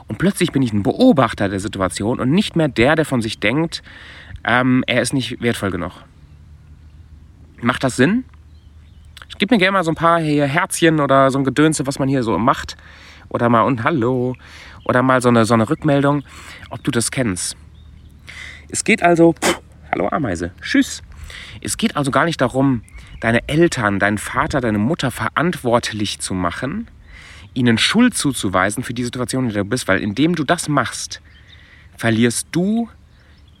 [0.07, 3.39] Und plötzlich bin ich ein Beobachter der Situation und nicht mehr der, der von sich
[3.39, 3.81] denkt,
[4.43, 5.91] ähm, er ist nicht wertvoll genug.
[7.61, 8.25] Macht das Sinn?
[9.37, 12.07] Gib mir gerne mal so ein paar hier Herzchen oder so ein Gedönse, was man
[12.09, 12.77] hier so macht.
[13.29, 14.35] Oder mal und Hallo.
[14.85, 16.23] Oder mal so eine, so eine Rückmeldung,
[16.69, 17.55] ob du das kennst.
[18.69, 21.03] Es geht also, pff, hallo Ameise, tschüss.
[21.61, 22.81] Es geht also gar nicht darum,
[23.21, 26.89] deine Eltern, deinen Vater, deine Mutter verantwortlich zu machen,
[27.53, 31.21] ihnen Schuld zuzuweisen für die Situation, in der du bist, weil indem du das machst,
[31.95, 32.89] verlierst du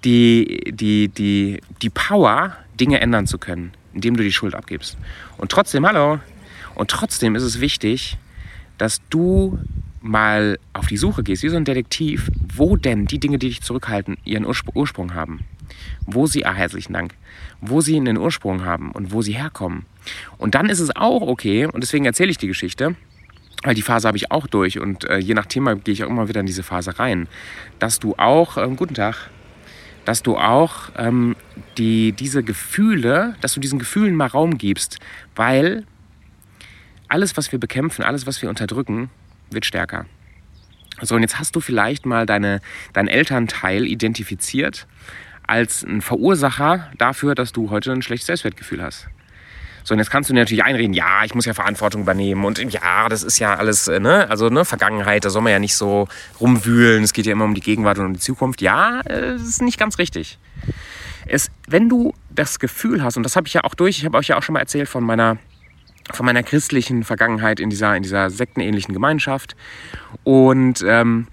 [0.03, 4.97] die, die, die, die Power, Dinge ändern zu können, indem du die Schuld abgibst.
[5.37, 6.19] Und trotzdem, hallo,
[6.75, 8.17] und trotzdem ist es wichtig,
[8.77, 9.59] dass du
[10.01, 13.61] mal auf die Suche gehst, wie so ein Detektiv, wo denn die Dinge, die dich
[13.61, 15.45] zurückhalten, ihren Ursprung haben.
[16.05, 17.13] Wo sie, ah, herzlichen Dank,
[17.61, 19.85] wo sie einen Ursprung haben und wo sie herkommen.
[20.37, 22.95] Und dann ist es auch okay, und deswegen erzähle ich die Geschichte,
[23.63, 26.09] weil die Phase habe ich auch durch und äh, je nach Thema gehe ich auch
[26.09, 27.29] immer wieder in diese Phase rein,
[27.79, 29.29] dass du auch, ähm, guten Tag,
[30.05, 31.35] dass du auch ähm,
[31.77, 34.99] die, diese Gefühle, dass du diesen Gefühlen mal Raum gibst,
[35.35, 35.85] weil
[37.07, 39.09] alles, was wir bekämpfen, alles, was wir unterdrücken,
[39.49, 40.05] wird stärker.
[41.01, 42.61] So, und jetzt hast du vielleicht mal deine,
[42.93, 44.87] deinen Elternteil identifiziert
[45.45, 49.07] als ein Verursacher dafür, dass du heute ein schlechtes Selbstwertgefühl hast.
[49.83, 52.59] So, und jetzt kannst du dir natürlich einreden, ja, ich muss ja Verantwortung übernehmen und
[52.71, 55.75] ja, das ist ja alles, äh, ne, also ne, Vergangenheit, da soll man ja nicht
[55.75, 56.07] so
[56.39, 58.61] rumwühlen, es geht ja immer um die Gegenwart und um die Zukunft.
[58.61, 60.39] Ja, das ist nicht ganz richtig.
[61.25, 64.17] Es, wenn du das Gefühl hast, und das habe ich ja auch durch, ich habe
[64.17, 65.37] euch ja auch schon mal erzählt von meiner
[66.11, 69.55] von meiner christlichen Vergangenheit in dieser, in dieser sektenähnlichen Gemeinschaft.
[70.23, 71.27] Und ähm,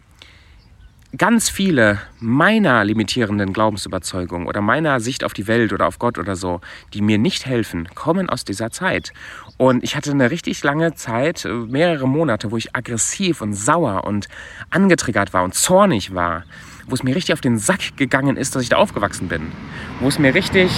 [1.16, 6.36] ganz viele meiner limitierenden Glaubensüberzeugungen oder meiner Sicht auf die Welt oder auf Gott oder
[6.36, 6.60] so,
[6.94, 9.12] die mir nicht helfen, kommen aus dieser Zeit.
[9.56, 14.04] Und ich hatte eine richtig lange Zeit, äh, mehrere Monate, wo ich aggressiv und sauer
[14.04, 14.28] und
[14.70, 16.44] angetriggert war und zornig war,
[16.86, 19.52] wo es mir richtig auf den Sack gegangen ist, dass ich da aufgewachsen bin,
[20.00, 20.70] wo es mir richtig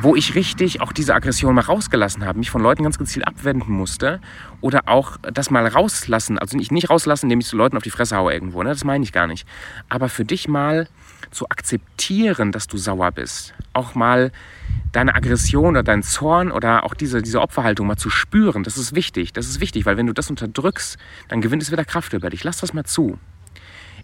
[0.00, 3.72] wo ich richtig auch diese Aggression mal rausgelassen habe, mich von Leuten ganz gezielt abwenden
[3.72, 4.20] musste
[4.60, 7.90] oder auch das mal rauslassen, also nicht, nicht rauslassen, indem ich zu Leuten auf die
[7.90, 8.70] Fresse haue irgendwo, ne?
[8.70, 9.46] das meine ich gar nicht,
[9.88, 10.88] aber für dich mal
[11.30, 14.30] zu akzeptieren, dass du sauer bist, auch mal
[14.92, 18.94] deine Aggression oder deinen Zorn oder auch diese, diese Opferhaltung mal zu spüren, das ist
[18.94, 20.96] wichtig, das ist wichtig, weil wenn du das unterdrückst,
[21.28, 23.18] dann gewinnt es wieder Kraft über dich, lass das mal zu.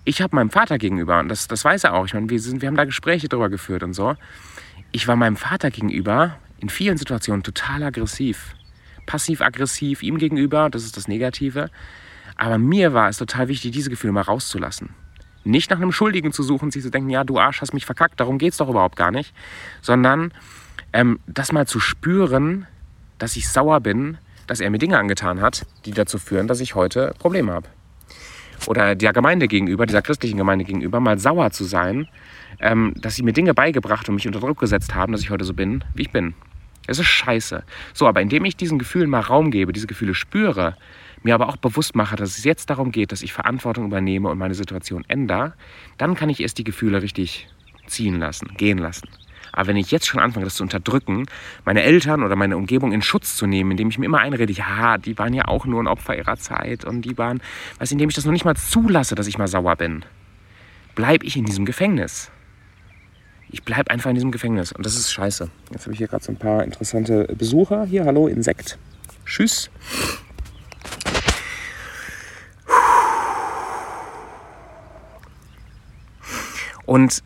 [0.07, 2.69] Ich habe meinem Vater gegenüber, und das, das weiß er auch, ich meine, wir, wir
[2.69, 4.17] haben da Gespräche drüber geführt und so,
[4.95, 8.55] ich war meinem Vater gegenüber in vielen Situationen total aggressiv.
[9.07, 11.69] Passiv-aggressiv ihm gegenüber, das ist das Negative.
[12.37, 14.91] Aber mir war es total wichtig, diese Gefühle mal rauszulassen.
[15.43, 18.21] Nicht nach einem Schuldigen zu suchen, sich zu denken, ja, du Arsch hast mich verkackt,
[18.21, 19.35] darum geht es doch überhaupt gar nicht.
[19.83, 20.33] Sondern
[20.93, 22.69] ähm, das mal zu spüren,
[23.19, 26.77] dass ich sauer bin, dass er mir Dinge angetan hat, die dazu führen, dass ich
[26.77, 27.67] heute Probleme habe.
[28.69, 32.09] Oder der Gemeinde gegenüber, dieser christlichen Gemeinde gegenüber, mal sauer zu sein,
[32.61, 35.45] ähm, dass sie mir Dinge beigebracht und mich unter Druck gesetzt haben, dass ich heute
[35.45, 36.35] so bin, wie ich bin.
[36.87, 37.65] Es ist scheiße.
[37.95, 40.77] So, aber indem ich diesen Gefühlen mal Raum gebe, diese Gefühle spüre,
[41.23, 44.39] mir aber auch bewusst mache, dass es jetzt darum geht, dass ich Verantwortung übernehme und
[44.39, 45.55] meine Situation ändere,
[45.97, 47.49] dann kann ich erst die Gefühle richtig
[47.87, 49.09] ziehen lassen, gehen lassen.
[49.55, 51.27] Aber wenn ich jetzt schon anfange, das zu unterdrücken,
[51.65, 54.99] meine Eltern oder meine Umgebung in Schutz zu nehmen, indem ich mir immer einrede, ja,
[54.99, 57.41] die waren ja auch nur ein Opfer ihrer Zeit und die waren,
[57.79, 60.05] weißt indem ich das noch nicht mal zulasse, dass ich mal sauer bin,
[60.95, 62.31] bleibe ich in diesem Gefängnis.
[63.49, 65.49] Ich bleibe einfach in diesem Gefängnis und das ist scheiße.
[65.71, 67.85] Jetzt habe ich hier gerade so ein paar interessante Besucher.
[67.85, 68.79] Hier, hallo, Insekt.
[69.25, 69.71] Tschüss.
[76.87, 77.23] Und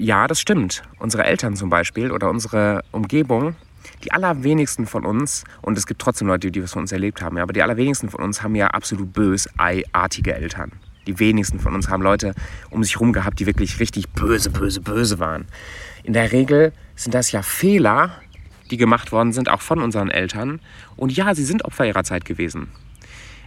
[0.00, 0.82] ja, das stimmt.
[0.98, 3.54] Unsere Eltern zum Beispiel oder unsere Umgebung,
[4.02, 7.36] die allerwenigsten von uns, und es gibt trotzdem Leute, die was von uns erlebt haben,
[7.36, 10.72] ja, aber die allerwenigsten von uns haben ja absolut bösartige Eltern.
[11.06, 12.34] Die wenigsten von uns haben Leute
[12.70, 15.46] um sich herum gehabt, die wirklich richtig böse, böse, böse waren.
[16.02, 18.12] In der Regel sind das ja Fehler,
[18.70, 20.60] die gemacht worden sind, auch von unseren Eltern.
[20.96, 22.68] Und ja, sie sind Opfer ihrer Zeit gewesen.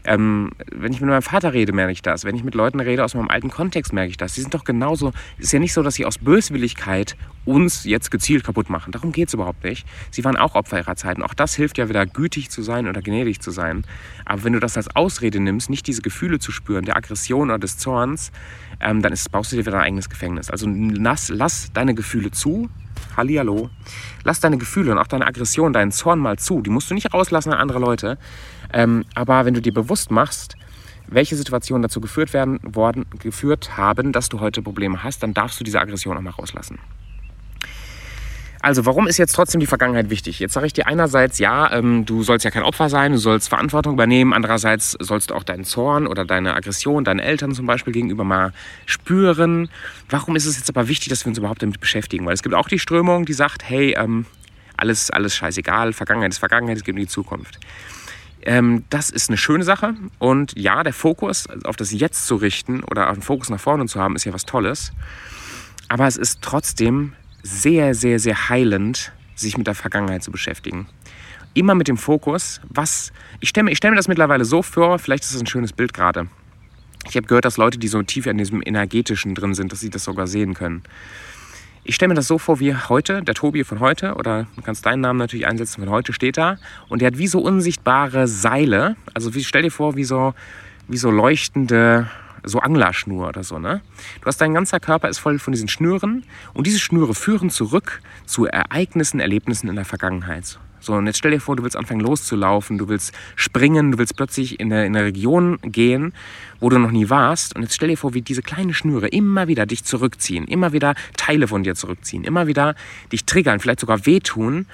[0.06, 2.26] Ähm, wenn ich mit meinem Vater rede, merke ich das.
[2.26, 4.36] Wenn ich mit Leuten rede aus meinem alten Kontext, merke ich das.
[4.36, 5.14] Sie sind doch genauso.
[5.38, 8.92] Es ist ja nicht so, dass sie aus Böswilligkeit uns jetzt gezielt kaputt machen.
[8.92, 9.86] Darum geht es überhaupt nicht.
[10.12, 11.18] Sie waren auch Opfer ihrer Zeit.
[11.18, 13.84] Und auch das hilft ja wieder, gütig zu sein oder gnädig zu sein.
[14.26, 17.60] Aber wenn du das als Ausrede nimmst, nicht diese Gefühle zu spüren, der Aggression oder
[17.60, 18.32] des Zorns,
[18.80, 20.50] ähm, dann ist, baust du dir wieder dein eigenes Gefängnis.
[20.50, 22.70] Also lass, lass deine Gefühle zu.
[23.18, 23.70] Hallihallo.
[24.24, 26.62] Lass deine Gefühle und auch deine Aggression, deinen Zorn mal zu.
[26.62, 28.18] Die musst du nicht rauslassen an andere Leute.
[28.74, 30.56] Ähm, aber wenn du dir bewusst machst,
[31.08, 35.60] welche Situationen dazu geführt, werden, worden, geführt haben, dass du heute Probleme hast, dann darfst
[35.60, 36.80] du diese Aggression auch mal rauslassen.
[38.64, 40.40] Also, warum ist jetzt trotzdem die Vergangenheit wichtig?
[40.40, 43.50] Jetzt sage ich dir einerseits, ja, ähm, du sollst ja kein Opfer sein, du sollst
[43.50, 44.32] Verantwortung übernehmen.
[44.32, 48.54] Andererseits sollst du auch deinen Zorn oder deine Aggression deinen Eltern zum Beispiel gegenüber mal
[48.86, 49.68] spüren.
[50.10, 52.26] Warum ist es jetzt aber wichtig, dass wir uns überhaupt damit beschäftigen?
[52.26, 54.26] Weil es gibt auch die Strömung, die sagt, hey, ähm,
[54.78, 57.60] alles, alles scheißegal, Vergangenheit ist Vergangenheit, es geht um die Zukunft.
[58.46, 59.96] Ähm, das ist eine schöne Sache.
[60.20, 64.00] Und ja, der Fokus auf das Jetzt zu richten oder einen Fokus nach vorne zu
[64.00, 64.92] haben, ist ja was Tolles.
[65.88, 70.88] Aber es ist trotzdem sehr, sehr, sehr heilend, sich mit der Vergangenheit zu beschäftigen.
[71.54, 73.12] Immer mit dem Fokus, was.
[73.40, 75.94] Ich stelle ich stell mir das mittlerweile so vor, vielleicht ist das ein schönes Bild
[75.94, 76.28] gerade.
[77.08, 79.90] Ich habe gehört, dass Leute, die so tief in diesem Energetischen drin sind, dass sie
[79.90, 80.84] das sogar sehen können.
[81.86, 84.86] Ich stelle mir das so vor wie heute, der Tobi von heute, oder du kannst
[84.86, 86.58] deinen Namen natürlich einsetzen, von heute steht da.
[86.88, 88.96] Und der hat wie so unsichtbare Seile.
[89.14, 90.34] Also wie, stell dir vor, wie so,
[90.88, 92.10] wie so leuchtende,
[92.44, 93.60] so Anglerschnur oder so.
[93.60, 93.82] Ne?
[94.22, 98.02] Du hast dein ganzer Körper ist voll von diesen Schnüren und diese Schnüre führen zurück
[98.26, 100.60] zu Ereignissen, Erlebnissen in der Vergangenheit.
[100.84, 104.18] So, und jetzt stell dir vor, du willst anfangen loszulaufen, du willst springen, du willst
[104.18, 106.14] plötzlich in eine, in eine Region gehen,
[106.60, 107.56] wo du noch nie warst.
[107.56, 110.96] Und jetzt stell dir vor, wie diese kleinen Schnüre immer wieder dich zurückziehen, immer wieder
[111.16, 112.76] Teile von dir zurückziehen, immer wieder
[113.14, 114.66] dich triggern, vielleicht sogar wehtun.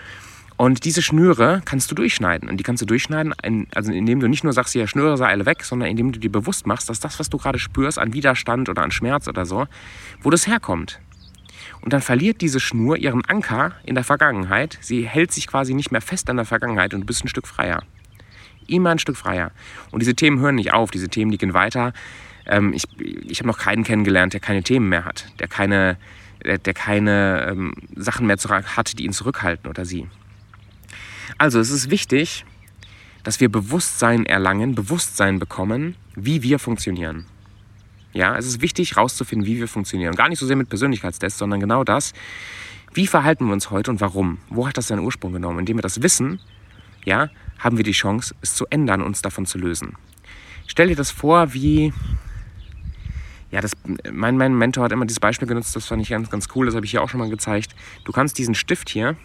[0.57, 2.49] Und diese Schnüre kannst du durchschneiden.
[2.49, 3.35] Und die kannst du durchschneiden,
[3.75, 6.31] also indem du nicht nur sagst, ja, Schnüre sei alle weg, sondern indem du dir
[6.31, 9.67] bewusst machst, dass das, was du gerade spürst, an Widerstand oder an Schmerz oder so,
[10.23, 10.99] wo das herkommt.
[11.81, 14.77] Und dann verliert diese Schnur ihren Anker in der Vergangenheit.
[14.81, 17.47] Sie hält sich quasi nicht mehr fest an der Vergangenheit und du bist ein Stück
[17.47, 17.83] freier.
[18.67, 19.51] Immer ein Stück freier.
[19.91, 21.93] Und diese Themen hören nicht auf, diese Themen die gehen weiter.
[22.45, 25.97] Ähm, ich ich habe noch keinen kennengelernt, der keine Themen mehr hat, der keine,
[26.43, 30.07] der, der keine ähm, Sachen mehr hat, die ihn zurückhalten oder sie.
[31.37, 32.45] Also es ist wichtig,
[33.23, 37.25] dass wir Bewusstsein erlangen, Bewusstsein bekommen, wie wir funktionieren.
[38.13, 40.15] Ja, es ist wichtig herauszufinden, wie wir funktionieren.
[40.15, 42.13] gar nicht so sehr mit Persönlichkeitstests, sondern genau das.
[42.93, 44.39] Wie verhalten wir uns heute und warum?
[44.49, 45.59] Wo hat das seinen Ursprung genommen?
[45.59, 46.39] Indem wir das wissen,
[47.05, 49.95] ja, haben wir die Chance, es zu ändern, uns davon zu lösen.
[50.65, 51.93] Stell dir das vor, wie
[53.51, 53.71] ja, das,
[54.11, 56.75] mein, mein Mentor hat immer dieses Beispiel genutzt, das fand ich ganz, ganz cool, das
[56.75, 57.75] habe ich hier auch schon mal gezeigt.
[58.05, 59.15] Du kannst diesen Stift hier,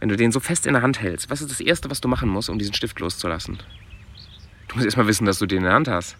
[0.00, 2.08] wenn du den so fest in der Hand hältst, was ist das Erste, was du
[2.08, 3.58] machen musst, um diesen Stift loszulassen?
[4.68, 6.16] Du musst erstmal wissen, dass du den in der Hand hast.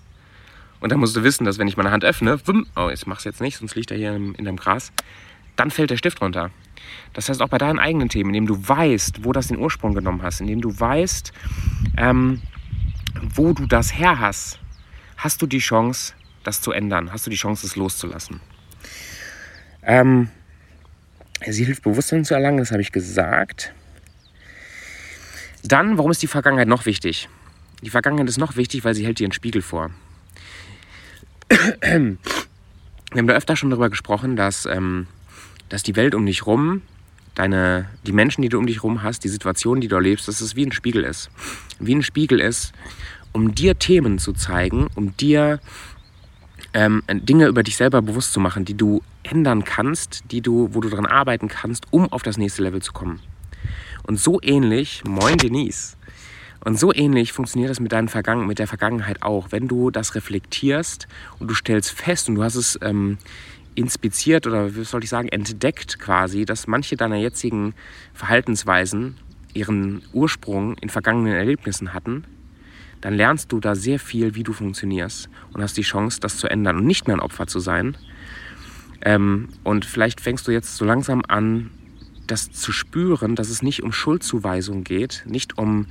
[0.80, 2.38] Und dann musst du wissen, dass wenn ich meine Hand öffne,
[2.76, 4.92] oh, ich mach's jetzt nicht, sonst liegt er hier in, in dem Gras,
[5.56, 6.50] dann fällt der Stift runter.
[7.12, 10.22] Das heißt, auch bei deinen eigenen Themen, indem du weißt, wo das den Ursprung genommen
[10.22, 11.32] hast, indem du weißt,
[11.96, 12.42] ähm,
[13.34, 14.58] wo du das her hast,
[15.16, 16.12] hast du die Chance,
[16.44, 18.40] das zu ändern, hast du die Chance, es loszulassen.
[19.82, 20.28] Ähm,
[21.46, 23.72] sie hilft, Bewusstsein zu erlangen, das habe ich gesagt.
[25.64, 27.28] Dann, warum ist die Vergangenheit noch wichtig?
[27.82, 29.90] Die Vergangenheit ist noch wichtig, weil sie hält dir einen Spiegel vor.
[31.48, 35.06] Wir haben da öfter schon darüber gesprochen, dass, ähm,
[35.68, 36.82] dass die Welt um dich rum,
[37.34, 40.40] deine, die Menschen, die du um dich rum hast, die Situation, die du erlebst, dass
[40.40, 41.30] es wie ein Spiegel ist.
[41.78, 42.72] Wie ein Spiegel ist,
[43.32, 45.60] um dir Themen zu zeigen, um dir
[46.72, 50.80] ähm, Dinge über dich selber bewusst zu machen, die du ändern kannst, die du, wo
[50.80, 53.20] du daran arbeiten kannst, um auf das nächste Level zu kommen.
[54.02, 55.95] Und so ähnlich, moin Denise,
[56.66, 59.52] und so ähnlich funktioniert das mit, deinen Vergangen mit der Vergangenheit auch.
[59.52, 61.06] Wenn du das reflektierst
[61.38, 63.18] und du stellst fest und du hast es ähm,
[63.76, 67.72] inspiziert oder wie soll ich sagen, entdeckt quasi, dass manche deiner jetzigen
[68.14, 69.16] Verhaltensweisen
[69.54, 72.24] ihren Ursprung in vergangenen Erlebnissen hatten,
[73.00, 76.48] dann lernst du da sehr viel, wie du funktionierst und hast die Chance, das zu
[76.48, 77.96] ändern und nicht mehr ein Opfer zu sein.
[79.02, 81.70] Ähm, und vielleicht fängst du jetzt so langsam an,
[82.26, 85.86] das zu spüren, dass es nicht um Schuldzuweisung geht, nicht um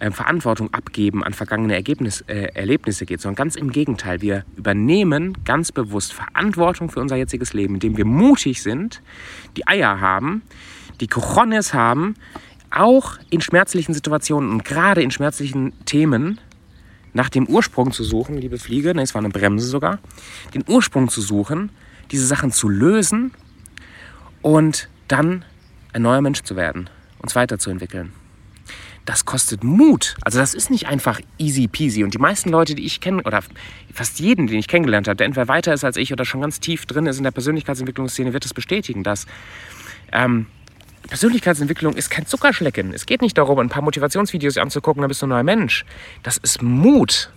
[0.00, 4.22] äh, Verantwortung abgeben an vergangene Ergebnis, äh, Erlebnisse geht, sondern ganz im Gegenteil.
[4.22, 9.02] Wir übernehmen ganz bewusst Verantwortung für unser jetziges Leben, indem wir mutig sind,
[9.56, 10.42] die Eier haben,
[11.00, 12.14] die Cojones haben,
[12.70, 16.40] auch in schmerzlichen Situationen und gerade in schmerzlichen Themen
[17.12, 20.00] nach dem Ursprung zu suchen, liebe Fliege, ne, es war eine Bremse sogar,
[20.52, 21.70] den Ursprung zu suchen,
[22.10, 23.30] diese Sachen zu lösen
[24.42, 25.44] und dann
[25.92, 26.90] ein neuer Mensch zu werden,
[27.22, 28.12] uns weiterzuentwickeln.
[29.04, 30.16] Das kostet Mut.
[30.22, 32.04] Also das ist nicht einfach easy peasy.
[32.04, 33.42] Und die meisten Leute, die ich kenne, oder
[33.92, 36.58] fast jeden, den ich kennengelernt habe, der entweder weiter ist als ich oder schon ganz
[36.60, 39.26] tief drin ist in der Persönlichkeitsentwicklungsszene, wird es bestätigen, dass
[40.12, 40.46] ähm,
[41.08, 42.94] Persönlichkeitsentwicklung ist kein Zuckerschlecken.
[42.94, 45.84] Es geht nicht darum, ein paar Motivationsvideos anzugucken, dann bist du ein neuer Mensch.
[46.22, 47.30] Das ist Mut.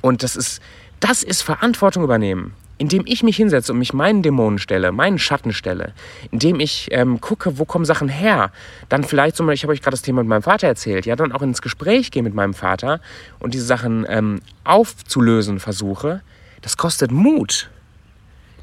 [0.00, 0.62] Und das ist,
[0.98, 5.52] das ist Verantwortung übernehmen indem ich mich hinsetze und mich meinen Dämonen stelle, meinen Schatten
[5.52, 5.94] stelle,
[6.32, 8.50] indem ich ähm, gucke, wo kommen Sachen her,
[8.88, 11.14] dann vielleicht zum Beispiel, ich habe euch gerade das Thema mit meinem Vater erzählt, ja,
[11.14, 13.00] dann auch ins Gespräch gehe mit meinem Vater
[13.38, 16.22] und diese Sachen ähm, aufzulösen versuche,
[16.60, 17.70] das kostet Mut.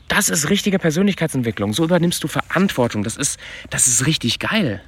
[0.09, 1.71] Das ist richtige Persönlichkeitsentwicklung.
[1.71, 3.03] So übernimmst du Verantwortung.
[3.03, 4.81] Das ist, das ist richtig geil.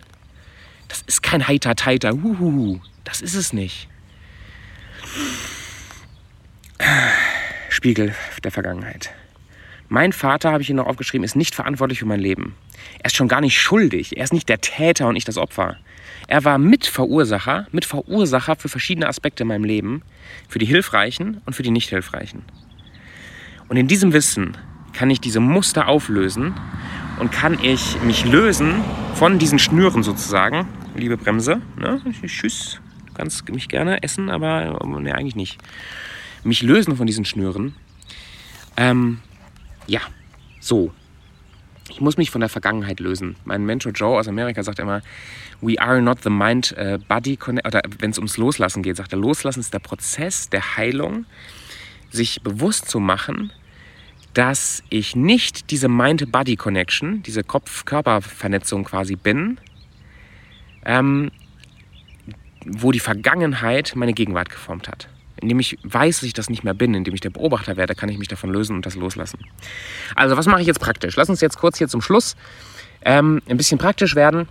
[0.89, 2.11] Das ist kein heiter Teiter.
[2.11, 2.81] Huhuhu.
[3.05, 3.87] Das ist es nicht.
[7.69, 8.13] Spiegel
[8.43, 9.11] der Vergangenheit.
[9.93, 12.55] Mein Vater, habe ich hier noch aufgeschrieben, ist nicht verantwortlich für mein Leben.
[12.99, 14.15] Er ist schon gar nicht schuldig.
[14.15, 15.75] Er ist nicht der Täter und nicht das Opfer.
[16.29, 20.01] Er war Mitverursacher, Mitverursacher für verschiedene Aspekte in meinem Leben,
[20.47, 22.43] für die hilfreichen und für die nicht hilfreichen.
[23.67, 24.55] Und in diesem Wissen
[24.93, 26.53] kann ich diese Muster auflösen
[27.19, 30.69] und kann ich mich lösen von diesen Schnüren sozusagen.
[30.95, 32.01] Liebe Bremse, ne?
[32.27, 35.57] tschüss, du kannst mich gerne essen, aber ne, eigentlich nicht.
[36.45, 37.75] Mich lösen von diesen Schnüren.
[38.77, 39.19] Ähm,
[39.87, 40.01] ja,
[40.59, 40.91] so.
[41.89, 43.35] Ich muss mich von der Vergangenheit lösen.
[43.43, 45.01] Mein Mentor Joe aus Amerika sagt immer,
[45.59, 49.11] we are not the mind uh, body connect, oder wenn es ums Loslassen geht, sagt
[49.11, 51.25] er, Loslassen ist der Prozess der Heilung,
[52.09, 53.51] sich bewusst zu machen,
[54.33, 59.59] dass ich nicht diese Mind-Body-Connection, diese Kopf-Körper-Vernetzung quasi bin,
[60.85, 61.31] ähm,
[62.65, 65.09] wo die Vergangenheit meine Gegenwart geformt hat
[65.41, 68.09] indem ich weiß, dass ich das nicht mehr bin, indem ich der Beobachter werde, kann
[68.09, 69.39] ich mich davon lösen und das loslassen.
[70.15, 71.15] Also was mache ich jetzt praktisch?
[71.15, 72.35] Lass uns jetzt kurz hier zum Schluss
[73.03, 74.47] ähm, ein bisschen praktisch werden,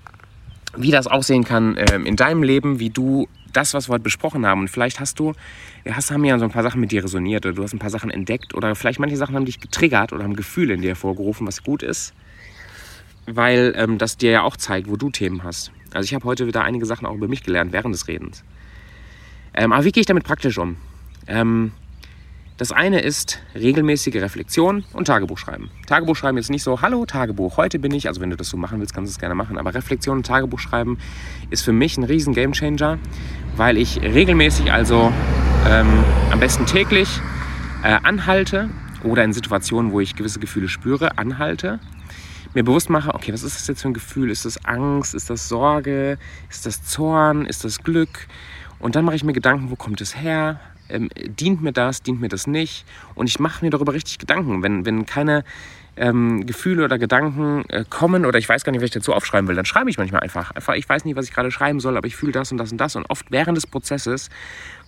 [0.76, 4.46] wie das aussehen kann ähm, in deinem Leben, wie du das, was wir heute besprochen
[4.46, 4.60] haben.
[4.60, 5.32] Und vielleicht hast du,
[5.88, 7.90] hast, haben ja so ein paar Sachen mit dir resoniert oder du hast ein paar
[7.90, 11.46] Sachen entdeckt oder vielleicht manche Sachen haben dich getriggert oder haben Gefühle in dir hervorgerufen,
[11.46, 12.14] was gut ist,
[13.26, 15.72] weil ähm, das dir ja auch zeigt, wo du Themen hast.
[15.92, 18.44] Also ich habe heute wieder einige Sachen auch über mich gelernt während des Redens.
[19.54, 20.76] Ähm, aber wie gehe ich damit praktisch um?
[21.26, 21.72] Ähm,
[22.60, 25.70] das eine ist regelmäßige Reflexion und Tagebuch schreiben.
[25.86, 28.58] Tagebuch schreiben jetzt nicht so, hallo Tagebuch, heute bin ich, also wenn du das so
[28.58, 30.98] machen willst, kannst du es gerne machen, aber Reflexion und Tagebuch schreiben
[31.48, 32.98] ist für mich ein riesen Gamechanger,
[33.56, 35.10] weil ich regelmäßig, also
[35.66, 37.08] ähm, am besten täglich,
[37.82, 38.68] äh, anhalte
[39.04, 41.80] oder in Situationen, wo ich gewisse Gefühle spüre, anhalte,
[42.52, 44.30] mir bewusst mache, okay, was ist das jetzt für ein Gefühl?
[44.30, 45.14] Ist das Angst?
[45.14, 46.18] Ist das Sorge?
[46.50, 47.46] Ist das Zorn?
[47.46, 48.26] Ist das Glück?
[48.80, 50.58] Und dann mache ich mir Gedanken, wo kommt es her?
[50.88, 52.84] Ähm, dient mir das, dient mir das nicht?
[53.14, 54.62] Und ich mache mir darüber richtig Gedanken.
[54.62, 55.44] Wenn, wenn keine
[55.96, 59.48] ähm, Gefühle oder Gedanken äh, kommen oder ich weiß gar nicht, was ich dazu aufschreiben
[59.48, 60.50] will, dann schreibe ich manchmal einfach.
[60.52, 62.72] Einfach, ich weiß nicht, was ich gerade schreiben soll, aber ich fühle das und das
[62.72, 62.96] und das.
[62.96, 64.30] Und oft während des Prozesses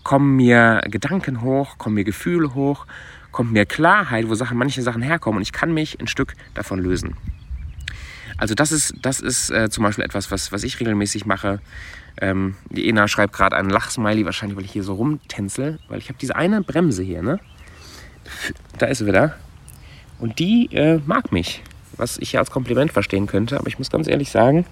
[0.03, 2.87] kommen mir Gedanken hoch, kommen mir Gefühle hoch,
[3.31, 6.79] kommt mir Klarheit, wo Sachen, manche Sachen herkommen und ich kann mich ein Stück davon
[6.79, 7.17] lösen.
[8.39, 11.61] Also das ist, das ist äh, zum Beispiel etwas, was, was ich regelmäßig mache.
[12.21, 16.09] Ähm, die Ena schreibt gerade einen Lachsmiley, wahrscheinlich, weil ich hier so rumtänzel, weil ich
[16.09, 17.41] habe diese eine Bremse hier, ne?
[18.79, 19.37] Da ist sie wieder.
[20.19, 21.63] Und die äh, mag mich,
[21.97, 24.67] was ich ja als Kompliment verstehen könnte, aber ich muss ganz ehrlich sagen,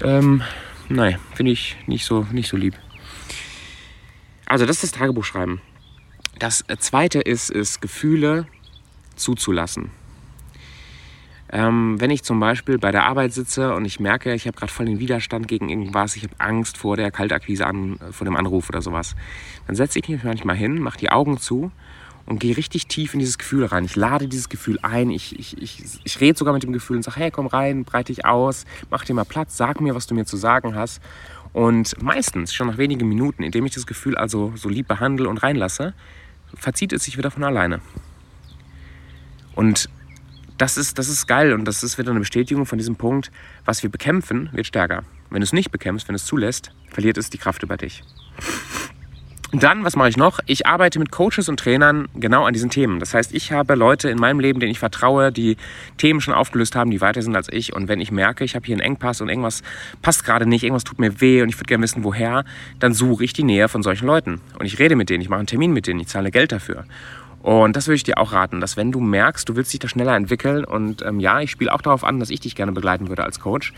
[0.00, 0.42] ähm,
[0.88, 2.74] nein, finde ich nicht so, nicht so lieb.
[4.46, 5.60] Also das ist das Tagebuchschreiben.
[6.38, 8.46] Das zweite ist, ist Gefühle
[9.16, 9.90] zuzulassen.
[11.54, 14.72] Ähm, wenn ich zum Beispiel bei der Arbeit sitze und ich merke, ich habe gerade
[14.72, 18.70] voll den Widerstand gegen irgendwas, ich habe Angst vor der Kaltakquise, an, vor dem Anruf
[18.70, 19.14] oder sowas,
[19.66, 21.70] dann setze ich mich manchmal hin, mache die Augen zu
[22.24, 23.84] und gehe richtig tief in dieses Gefühl rein.
[23.84, 27.02] Ich lade dieses Gefühl ein, ich, ich, ich, ich rede sogar mit dem Gefühl und
[27.02, 30.14] sage, hey, komm rein, breite dich aus, mach dir mal Platz, sag mir, was du
[30.14, 31.02] mir zu sagen hast.
[31.52, 35.42] Und meistens, schon nach wenigen Minuten, indem ich das Gefühl also so lieb behandle und
[35.42, 35.92] reinlasse,
[36.54, 37.80] verzieht es sich wieder von alleine.
[39.54, 39.90] Und
[40.62, 43.32] das ist, das ist geil und das ist wieder eine Bestätigung von diesem Punkt,
[43.64, 45.02] was wir bekämpfen, wird stärker.
[45.28, 48.04] Wenn du es nicht bekämpfst, wenn du es zulässt, verliert es die Kraft über dich.
[49.50, 50.38] Dann, was mache ich noch?
[50.46, 53.00] Ich arbeite mit Coaches und Trainern genau an diesen Themen.
[53.00, 55.56] Das heißt, ich habe Leute in meinem Leben, denen ich vertraue, die
[55.98, 57.74] Themen schon aufgelöst haben, die weiter sind als ich.
[57.74, 59.62] Und wenn ich merke, ich habe hier einen Engpass und irgendwas
[60.00, 62.44] passt gerade nicht, irgendwas tut mir weh und ich würde gerne wissen, woher,
[62.78, 64.40] dann suche ich die Nähe von solchen Leuten.
[64.60, 66.84] Und ich rede mit denen, ich mache einen Termin mit denen, ich zahle Geld dafür.
[67.42, 69.88] Und das würde ich dir auch raten, dass wenn du merkst, du willst dich da
[69.88, 73.08] schneller entwickeln und ähm, ja, ich spiele auch darauf an, dass ich dich gerne begleiten
[73.08, 73.72] würde als Coach,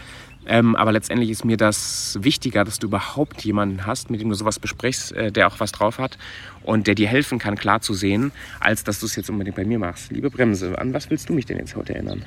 [0.46, 4.34] ähm, aber letztendlich ist mir das wichtiger, dass du überhaupt jemanden hast, mit dem du
[4.34, 6.18] sowas besprichst, äh, der auch was drauf hat
[6.62, 9.64] und der dir helfen kann, klar zu sehen, als dass du es jetzt unbedingt bei
[9.64, 10.12] mir machst.
[10.12, 12.22] Liebe Bremse, an was willst du mich denn jetzt heute erinnern?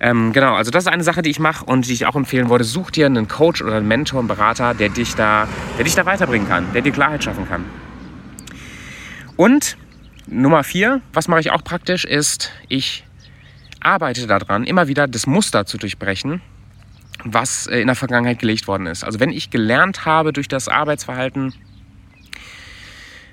[0.00, 2.48] Ähm, genau, also das ist eine Sache, die ich mache und die ich auch empfehlen
[2.48, 2.64] wollte.
[2.64, 5.46] Such dir einen Coach oder einen Mentor, einen Berater, der dich da,
[5.76, 7.64] der dich da weiterbringen kann, der dir Klarheit schaffen kann.
[9.42, 9.76] Und
[10.28, 13.02] Nummer vier, was mache ich auch praktisch, ist, ich
[13.80, 16.40] arbeite daran, immer wieder das Muster zu durchbrechen,
[17.24, 19.02] was äh, in der Vergangenheit gelegt worden ist.
[19.02, 21.54] Also wenn ich gelernt habe durch das Arbeitsverhalten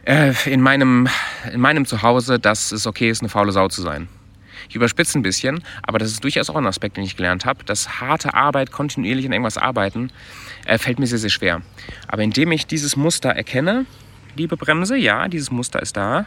[0.04, 1.08] äh, in, meinem,
[1.54, 4.08] in meinem Zuhause, dass es okay ist, eine faule Sau zu sein.
[4.68, 7.64] Ich überspitze ein bisschen, aber das ist durchaus auch ein Aspekt, den ich gelernt habe.
[7.66, 10.12] dass harte Arbeit, kontinuierlich an irgendwas arbeiten,
[10.66, 11.62] äh, fällt mir sehr, sehr schwer.
[12.08, 13.86] Aber indem ich dieses Muster erkenne,
[14.36, 16.26] liebe Bremse, ja, dieses Muster ist da,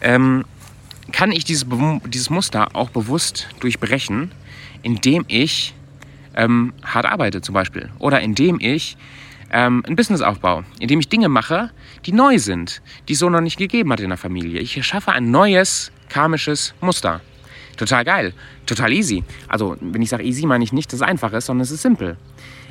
[0.00, 0.44] ähm,
[1.12, 1.66] kann ich dieses,
[2.06, 4.32] dieses Muster auch bewusst durchbrechen,
[4.82, 5.74] indem ich
[6.34, 8.96] ähm, hart arbeite zum Beispiel oder indem ich
[9.50, 11.70] ähm, ein Business aufbaue, indem ich Dinge mache,
[12.04, 14.60] die neu sind, die es so noch nicht gegeben hat in der Familie.
[14.60, 17.20] Ich erschaffe ein neues karmisches Muster.
[17.76, 18.32] Total geil,
[18.64, 19.22] total easy.
[19.48, 21.82] Also wenn ich sage easy, meine ich nicht, dass es einfach ist, sondern es ist
[21.82, 22.16] simpel.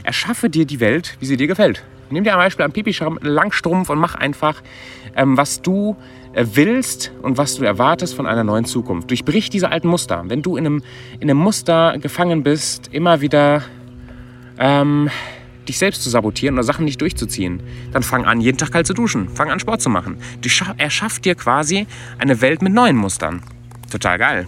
[0.03, 1.83] Erschaffe dir die Welt, wie sie dir gefällt.
[2.09, 4.61] Nimm dir ein Beispiel einen Pipi Langstrumpf und mach einfach,
[5.15, 5.95] ähm, was du
[6.33, 9.09] äh, willst und was du erwartest von einer neuen Zukunft.
[9.09, 10.23] Durchbrich diese alten Muster.
[10.27, 10.83] Wenn du in einem,
[11.19, 13.63] in einem Muster gefangen bist, immer wieder
[14.59, 15.09] ähm,
[15.67, 18.93] dich selbst zu sabotieren oder Sachen nicht durchzuziehen, dann fang an, jeden Tag kalt zu
[18.93, 19.29] duschen.
[19.29, 20.17] Fang an, Sport zu machen.
[20.41, 21.87] Du erschaff dir quasi
[22.19, 23.41] eine Welt mit neuen Mustern.
[23.91, 24.47] Total geil.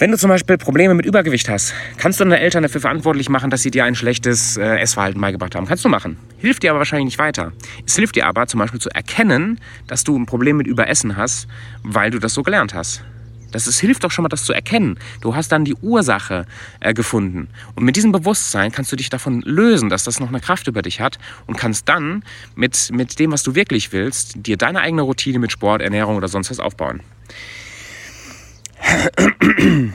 [0.00, 3.50] Wenn du zum Beispiel Probleme mit Übergewicht hast, kannst du deine Eltern dafür verantwortlich machen,
[3.50, 5.66] dass sie dir ein schlechtes äh, Essverhalten beigebracht haben.
[5.66, 6.16] Kannst du machen.
[6.38, 7.52] Hilft dir aber wahrscheinlich nicht weiter.
[7.84, 11.48] Es hilft dir aber zum Beispiel zu erkennen, dass du ein Problem mit Überessen hast,
[11.82, 13.04] weil du das so gelernt hast.
[13.52, 14.98] Das ist, hilft doch schon mal, das zu erkennen.
[15.20, 16.46] Du hast dann die Ursache
[16.80, 17.48] äh, gefunden.
[17.74, 20.80] Und mit diesem Bewusstsein kannst du dich davon lösen, dass das noch eine Kraft über
[20.80, 22.24] dich hat und kannst dann
[22.54, 26.28] mit, mit dem, was du wirklich willst, dir deine eigene Routine mit Sport, Ernährung oder
[26.28, 27.02] sonst was aufbauen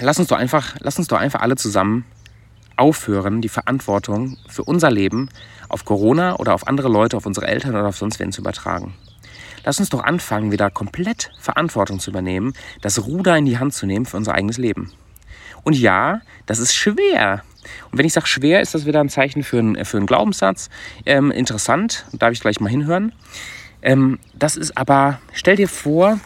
[0.00, 2.04] lass uns doch einfach, lass uns doch einfach alle zusammen
[2.76, 5.28] aufhören, die Verantwortung für unser Leben
[5.68, 8.94] auf Corona oder auf andere Leute, auf unsere Eltern oder auf sonst wen zu übertragen.
[9.64, 13.86] Lass uns doch anfangen, wieder komplett Verantwortung zu übernehmen, das Ruder in die Hand zu
[13.86, 14.92] nehmen für unser eigenes Leben.
[15.62, 17.42] Und ja, das ist schwer.
[17.90, 20.70] Und wenn ich sage schwer, ist das wieder ein Zeichen für, ein, für einen Glaubenssatz.
[21.04, 23.12] Ähm, interessant, darf ich gleich mal hinhören.
[23.82, 26.18] Ähm, das ist aber, stell dir vor,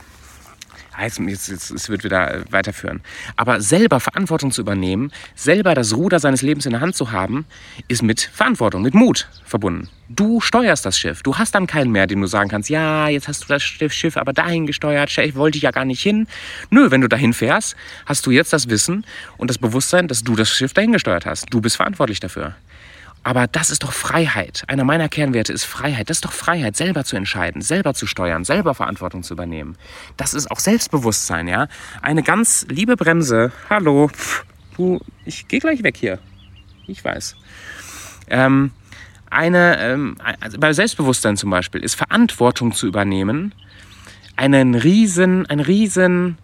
[0.96, 3.00] heißt, jetzt, jetzt, es wird wieder äh, weiterführen.
[3.36, 7.46] Aber selber Verantwortung zu übernehmen, selber das Ruder seines Lebens in der Hand zu haben,
[7.88, 9.88] ist mit Verantwortung, mit Mut verbunden.
[10.08, 11.22] Du steuerst das Schiff.
[11.22, 14.16] Du hast dann keinen mehr, dem du sagen kannst, ja, jetzt hast du das Schiff
[14.16, 16.26] aber dahin gesteuert, ich wollte ja gar nicht hin.
[16.70, 17.74] Nö, wenn du dahin fährst,
[18.06, 19.06] hast du jetzt das Wissen
[19.38, 21.46] und das Bewusstsein, dass du das Schiff dahin gesteuert hast.
[21.50, 22.54] Du bist verantwortlich dafür.
[23.24, 24.64] Aber das ist doch Freiheit.
[24.68, 26.10] Einer meiner Kernwerte ist Freiheit.
[26.10, 29.76] Das ist doch Freiheit, selber zu entscheiden, selber zu steuern, selber Verantwortung zu übernehmen.
[30.18, 31.68] Das ist auch Selbstbewusstsein, ja.
[32.02, 33.50] Eine ganz liebe Bremse.
[33.70, 34.10] Hallo.
[34.76, 36.18] Du, ich gehe gleich weg hier.
[36.86, 37.34] Ich weiß.
[38.28, 38.72] Ähm,
[39.30, 43.54] eine, ähm, also bei Selbstbewusstsein zum Beispiel ist Verantwortung zu übernehmen
[44.36, 46.38] einen riesen, ein riesen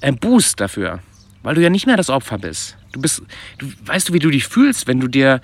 [0.00, 1.00] äh, Boost dafür,
[1.42, 2.76] weil du ja nicht mehr das Opfer bist.
[2.92, 3.22] Du bist,
[3.58, 5.40] du, weißt du, wie du dich fühlst, wenn du dir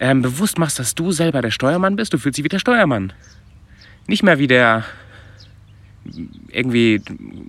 [0.00, 3.12] ähm, bewusst machst, dass du selber der Steuermann bist, du fühlst dich wie der Steuermann.
[4.06, 4.84] Nicht mehr wie der
[6.48, 7.00] irgendwie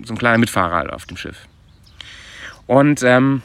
[0.06, 1.48] so ein kleiner Mitfahrer auf dem Schiff.
[2.68, 3.42] Und ähm,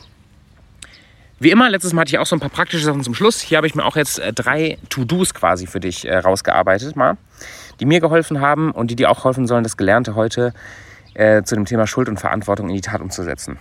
[1.38, 3.40] wie immer, letztes Mal hatte ich auch so ein paar praktische Sachen zum Schluss.
[3.40, 7.16] Hier habe ich mir auch jetzt äh, drei To-Dos quasi für dich äh, rausgearbeitet, mal,
[7.80, 10.52] die mir geholfen haben und die dir auch helfen sollen, das Gelernte heute
[11.14, 13.58] äh, zu dem Thema Schuld und Verantwortung in die Tat umzusetzen.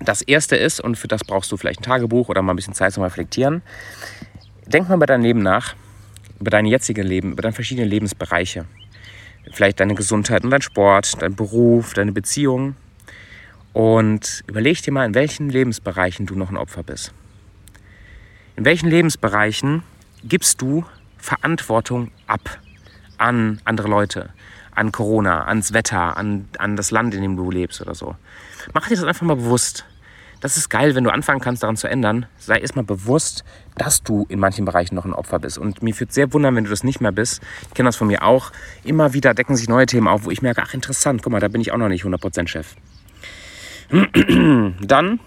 [0.00, 2.74] Das erste ist, und für das brauchst du vielleicht ein Tagebuch oder mal ein bisschen
[2.74, 3.62] Zeit zum Reflektieren,
[4.72, 5.74] Denk mal über dein Leben nach,
[6.38, 8.66] über dein jetziges Leben, über deine verschiedenen Lebensbereiche.
[9.50, 12.76] Vielleicht deine Gesundheit und dein Sport, dein Beruf, deine Beziehungen.
[13.72, 17.12] Und überleg dir mal, in welchen Lebensbereichen du noch ein Opfer bist.
[18.54, 19.82] In welchen Lebensbereichen
[20.22, 20.84] gibst du
[21.18, 22.60] Verantwortung ab
[23.18, 24.30] an andere Leute,
[24.70, 28.14] an Corona, ans Wetter, an, an das Land, in dem du lebst oder so.
[28.72, 29.84] Mach dir das einfach mal bewusst.
[30.40, 32.26] Das ist geil, wenn du anfangen kannst, daran zu ändern.
[32.38, 33.44] Sei erstmal bewusst,
[33.76, 35.58] dass du in manchen Bereichen noch ein Opfer bist.
[35.58, 37.42] Und mir würde sehr wundern, wenn du das nicht mehr bist.
[37.68, 38.50] Ich kenne das von mir auch.
[38.82, 41.48] Immer wieder decken sich neue Themen auf, wo ich merke, ach interessant, guck mal, da
[41.48, 42.74] bin ich auch noch nicht 100% Chef.
[44.80, 45.20] Dann,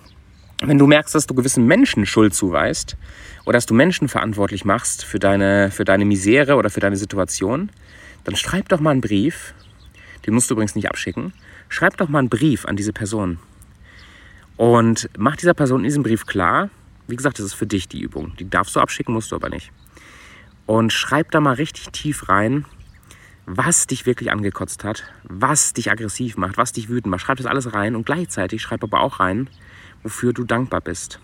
[0.61, 2.97] wenn du merkst, dass du gewissen Menschen Schuld zuweist
[3.45, 7.69] oder dass du Menschen verantwortlich machst für deine, für deine Misere oder für deine Situation,
[8.23, 9.53] dann schreib doch mal einen Brief.
[10.25, 11.33] Den musst du übrigens nicht abschicken.
[11.69, 13.37] Schreib doch mal einen Brief an diese Person.
[14.57, 16.69] Und mach dieser Person in diesem Brief klar,
[17.07, 18.33] wie gesagt, das ist für dich die Übung.
[18.37, 19.71] Die darfst du abschicken, musst du aber nicht.
[20.65, 22.65] Und schreib da mal richtig tief rein,
[23.45, 27.21] was dich wirklich angekotzt hat, was dich aggressiv macht, was dich wütend macht.
[27.21, 29.49] Schreib das alles rein und gleichzeitig schreib aber auch rein,
[30.01, 31.19] wofür du dankbar bist.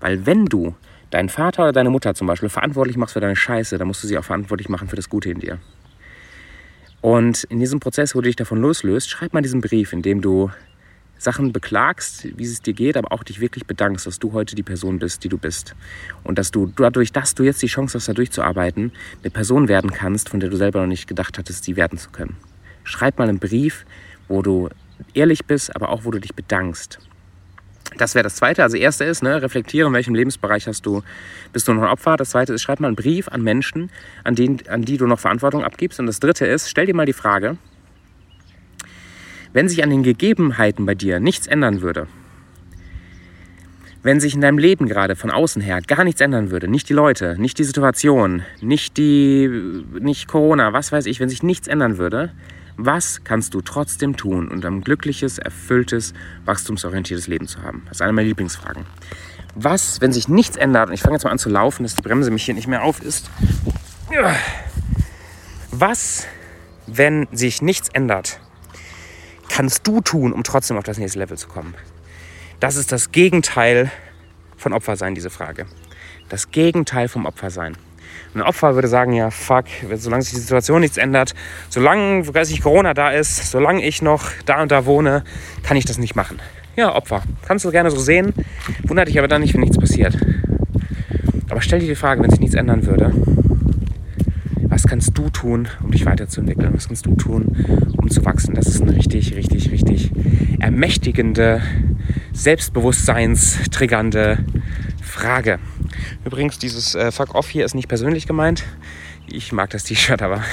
[0.00, 0.74] Weil wenn du
[1.10, 4.08] deinen Vater oder deine Mutter zum Beispiel verantwortlich machst für deine Scheiße, dann musst du
[4.08, 5.58] sie auch verantwortlich machen für das Gute in dir.
[7.00, 10.20] Und in diesem Prozess, wo du dich davon loslöst, schreib mal diesen Brief, in dem
[10.20, 10.50] du
[11.18, 14.62] Sachen beklagst, wie es dir geht, aber auch dich wirklich bedankst, dass du heute die
[14.62, 15.74] Person bist, die du bist.
[16.24, 18.92] Und dass du dadurch, dass du jetzt die Chance hast, da durchzuarbeiten,
[19.22, 22.10] eine Person werden kannst, von der du selber noch nicht gedacht hattest, sie werden zu
[22.10, 22.36] können.
[22.84, 23.84] Schreib mal einen Brief,
[24.28, 24.68] wo du
[25.14, 27.00] ehrlich bist, aber auch wo du dich bedankst.
[27.96, 28.62] Das wäre das Zweite.
[28.62, 31.02] Also erste ist, ne, reflektiere, in welchem Lebensbereich hast du,
[31.52, 32.16] bist du noch ein Opfer.
[32.16, 33.90] Das Zweite ist, schreib mal einen Brief an Menschen,
[34.24, 35.98] an, denen, an die du noch Verantwortung abgibst.
[35.98, 37.56] Und das Dritte ist, stell dir mal die Frage,
[39.52, 42.06] wenn sich an den Gegebenheiten bei dir nichts ändern würde,
[44.02, 46.94] wenn sich in deinem Leben gerade von außen her gar nichts ändern würde, nicht die
[46.94, 49.48] Leute, nicht die Situation, nicht die,
[50.00, 52.32] nicht Corona, was weiß ich, wenn sich nichts ändern würde,
[52.76, 57.82] was kannst du trotzdem tun, um ein glückliches, erfülltes, wachstumsorientiertes Leben zu haben?
[57.88, 58.86] Das ist eine meiner Lieblingsfragen.
[59.56, 62.02] Was, wenn sich nichts ändert, und ich fange jetzt mal an zu laufen, dass die
[62.02, 63.28] Bremse mich hier nicht mehr auf ist.
[65.72, 66.28] Was,
[66.86, 68.40] wenn sich nichts ändert?
[69.48, 71.74] Kannst du tun, um trotzdem auf das nächste Level zu kommen?
[72.60, 73.90] Das ist das Gegenteil
[74.56, 75.66] von Opfersein, diese Frage.
[76.28, 77.76] Das Gegenteil vom Opfersein.
[78.34, 81.34] ein Opfer würde sagen, ja, fuck, solange sich die Situation nichts ändert,
[81.68, 85.24] solange weiß ich, Corona da ist, solange ich noch da und da wohne,
[85.62, 86.40] kann ich das nicht machen.
[86.76, 87.22] Ja, Opfer.
[87.46, 88.32] Kannst du gerne so sehen,
[88.84, 90.16] wundert dich aber dann nicht, wenn nichts passiert.
[91.50, 93.12] Aber stell dir die Frage, wenn sich nichts ändern würde,
[94.78, 96.72] was kannst du tun, um dich weiterzuentwickeln?
[96.72, 98.54] Was kannst du tun, um zu wachsen?
[98.54, 100.12] Das ist eine richtig, richtig, richtig
[100.60, 101.60] ermächtigende,
[102.32, 104.38] selbstbewusstseinstriggernde
[105.02, 105.58] Frage.
[106.24, 108.62] Übrigens, dieses äh, Fuck Off hier ist nicht persönlich gemeint.
[109.26, 110.44] Ich mag das T-Shirt aber.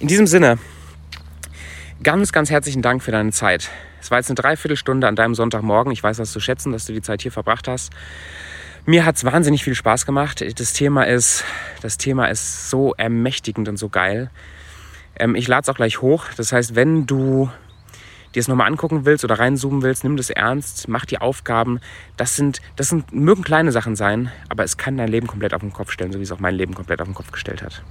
[0.00, 0.58] In diesem Sinne,
[2.02, 3.70] ganz, ganz herzlichen Dank für deine Zeit.
[4.00, 5.92] Es war jetzt eine Dreiviertelstunde an deinem Sonntagmorgen.
[5.92, 7.92] Ich weiß das zu schätzen, dass du die Zeit hier verbracht hast.
[8.86, 10.44] Mir hat es wahnsinnig viel Spaß gemacht.
[10.60, 11.42] Das Thema ist,
[11.80, 14.30] das Thema ist so ermächtigend und so geil.
[15.16, 16.26] Ähm, ich lade es auch gleich hoch.
[16.36, 17.50] Das heißt, wenn du
[18.34, 21.80] dir es nochmal angucken willst oder reinzoomen willst, nimm das ernst, mach die Aufgaben.
[22.18, 25.60] Das sind, das sind, mögen kleine Sachen sein, aber es kann dein Leben komplett auf
[25.60, 27.82] den Kopf stellen, so wie es auch mein Leben komplett auf den Kopf gestellt hat.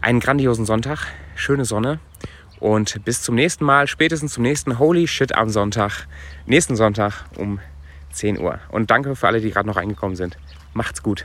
[0.00, 1.06] Einen grandiosen Sonntag,
[1.36, 2.00] schöne Sonne
[2.58, 6.08] und bis zum nächsten Mal, spätestens zum nächsten Holy Shit am Sonntag,
[6.46, 7.60] nächsten Sonntag um
[8.16, 8.58] 10 Uhr.
[8.68, 10.36] Und danke für alle, die gerade noch reingekommen sind.
[10.74, 11.24] Macht's gut.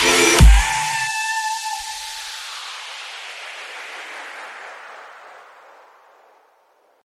[0.00, 0.67] Yeah.